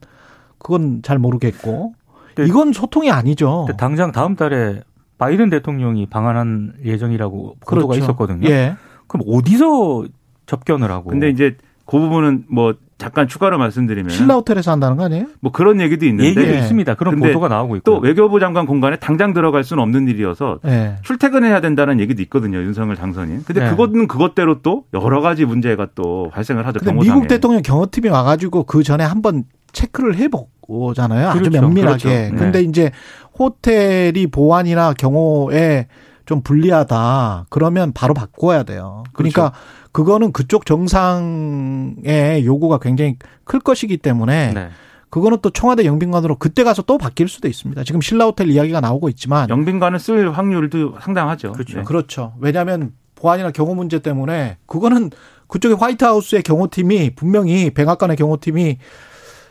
그건 0.59 1.01
잘 1.03 1.19
모르겠고 1.19 1.95
네. 2.37 2.45
이건 2.47 2.73
소통이 2.73 3.11
아니죠. 3.11 3.65
근데 3.67 3.77
당장 3.77 4.13
다음 4.13 4.37
달에 4.37 4.83
바이든 5.19 5.51
대통령이 5.51 6.07
방한할 6.07 6.75
예정이라고 6.85 7.57
보도가 7.61 7.93
그렇죠. 7.93 8.05
있었거든요. 8.05 8.49
예. 8.49 8.77
그럼 9.07 9.25
어디서 9.27 10.05
접견을 10.47 10.91
하고? 10.91 11.11
근데 11.11 11.29
이제 11.29 11.57
그 11.87 11.99
부분은 11.99 12.45
뭐 12.49 12.75
잠깐 13.01 13.27
추가로 13.27 13.57
말씀드리면 13.59 14.11
신라 14.11 14.35
호텔에서 14.35 14.71
한다는 14.71 14.97
거 14.97 15.05
아니에요? 15.05 15.27
뭐 15.41 15.51
그런 15.51 15.81
얘기도 15.81 16.05
있는데 16.07 16.29
얘기가 16.29 16.55
예. 16.55 16.59
있습니다. 16.59 16.95
그런 16.95 17.19
보도가 17.19 17.49
나오고 17.49 17.77
있고 17.77 17.91
또 17.91 17.99
외교부 17.99 18.39
장관 18.39 18.67
공간에 18.67 18.97
당장 18.97 19.33
들어갈 19.33 19.65
수는 19.65 19.83
없는 19.83 20.07
일이어서 20.09 20.61
예. 20.67 20.97
출퇴근해야 21.03 21.61
된다는 21.61 21.99
얘기도 21.99 22.21
있거든요. 22.23 22.59
윤석열 22.59 22.97
당선인. 22.97 23.43
근데 23.45 23.65
네. 23.65 23.71
그것은 23.71 24.07
그것대로 24.07 24.61
또 24.63 24.85
여러 24.93 25.21
가지 25.21 25.47
문제가 25.47 25.89
또 25.95 26.31
발생을 26.33 26.67
하죠. 26.67 26.79
근데 26.79 26.93
경호상에. 26.93 27.15
미국 27.15 27.29
대통령 27.29 27.63
경호팀이 27.63 28.09
와가지고 28.09 28.65
그 28.65 28.83
전에 28.83 29.03
한번 29.03 29.45
체크를 29.73 30.17
해보잖아요. 30.17 31.29
아주 31.31 31.39
그렇죠. 31.41 31.61
면밀하게. 31.61 32.29
그렇죠. 32.29 32.37
근데 32.37 32.61
이제 32.63 32.91
호텔이 33.39 34.27
보안이나 34.27 34.93
경호에 34.93 35.87
좀 36.31 36.43
불리하다. 36.43 37.47
그러면 37.51 37.93
바로 37.93 38.15
바꿔야 38.15 38.63
돼요. 38.63 39.03
그러니까 39.15 39.53
그거는 39.91 40.31
그쪽 40.31 40.65
정상의 40.65 42.47
요구가 42.47 42.79
굉장히 42.79 43.17
클 43.43 43.59
것이기 43.59 43.97
때문에 43.97 44.53
네. 44.53 44.69
그거는 45.11 45.39
또 45.43 45.51
청와대 45.51 45.85
영빈관으로 45.85 46.37
그때 46.37 46.63
가서 46.63 46.83
또 46.83 46.99
바뀔 46.99 47.27
수도 47.27 47.49
있습니다. 47.49 47.83
지금 47.83 48.01
신라 48.01 48.27
호텔 48.27 48.49
이야기가 48.49 48.81
나오고 48.81 49.09
있지만 49.09 49.49
영빈관을 49.49 49.99
쓸 49.99 50.31
확률도 50.31 50.99
상당하죠. 51.01 51.51
그렇죠. 51.51 51.79
네. 51.79 51.83
그렇죠. 51.83 52.33
왜냐하면 52.39 52.93
보안이나 53.17 53.51
경호 53.51 53.75
문제 53.75 53.99
때문에 53.99 54.59
그거는 54.67 55.11
그쪽에 55.49 55.75
화이트하우스의 55.75 56.45
경호팀이 56.45 57.17
분명히 57.17 57.71
백악관의 57.71 58.17
경호팀이 58.19 58.79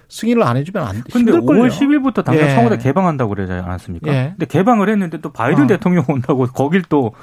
승인을 0.10 0.44
안 0.44 0.58
해주면 0.58 0.86
안 0.86 1.04
근데 1.12 1.32
힘들걸요. 1.32 1.64
5월 1.64 1.70
10일부터 1.70 2.24
당장 2.24 2.50
예. 2.50 2.56
청와대 2.56 2.78
개방한다고 2.78 3.30
그러지 3.34 3.54
않았습니까? 3.54 4.12
예. 4.12 4.34
근데 4.38 4.46
개방을 4.46 4.90
했는데 4.90 5.22
또 5.22 5.32
바이든 5.32 5.66
어. 5.66 5.68
대통령 5.68 6.04
온다고 6.08 6.46
거길 6.48 6.84
또 6.90 7.14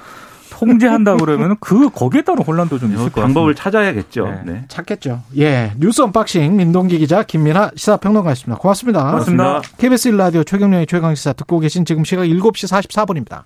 통제한다 0.50 1.16
그러면 1.16 1.56
그 1.60 1.90
거기에 1.90 2.22
따른 2.22 2.42
혼란도 2.42 2.78
좀 2.78 2.92
있을 2.92 3.10
것 3.10 3.20
방법을. 3.20 3.54
찾아야겠죠. 3.54 4.24
네. 4.26 4.52
네. 4.52 4.64
찾겠죠. 4.68 5.22
예. 5.36 5.72
뉴스 5.78 6.00
unboxing 6.02 6.56
민동기 6.56 6.98
기자 6.98 7.22
김민아 7.22 7.72
시사평론가였습니다. 7.76 8.58
고맙습니다. 8.60 9.04
고맙습니다. 9.04 9.44
고맙습니다. 9.44 9.76
KBS 9.78 10.10
1라디오 10.12 10.46
최경영의 10.46 10.86
최강시사 10.86 11.34
듣고 11.34 11.58
계신 11.58 11.84
지금 11.84 12.04
시각 12.04 12.22
7시 12.22 12.70
44분입니다. 12.70 13.42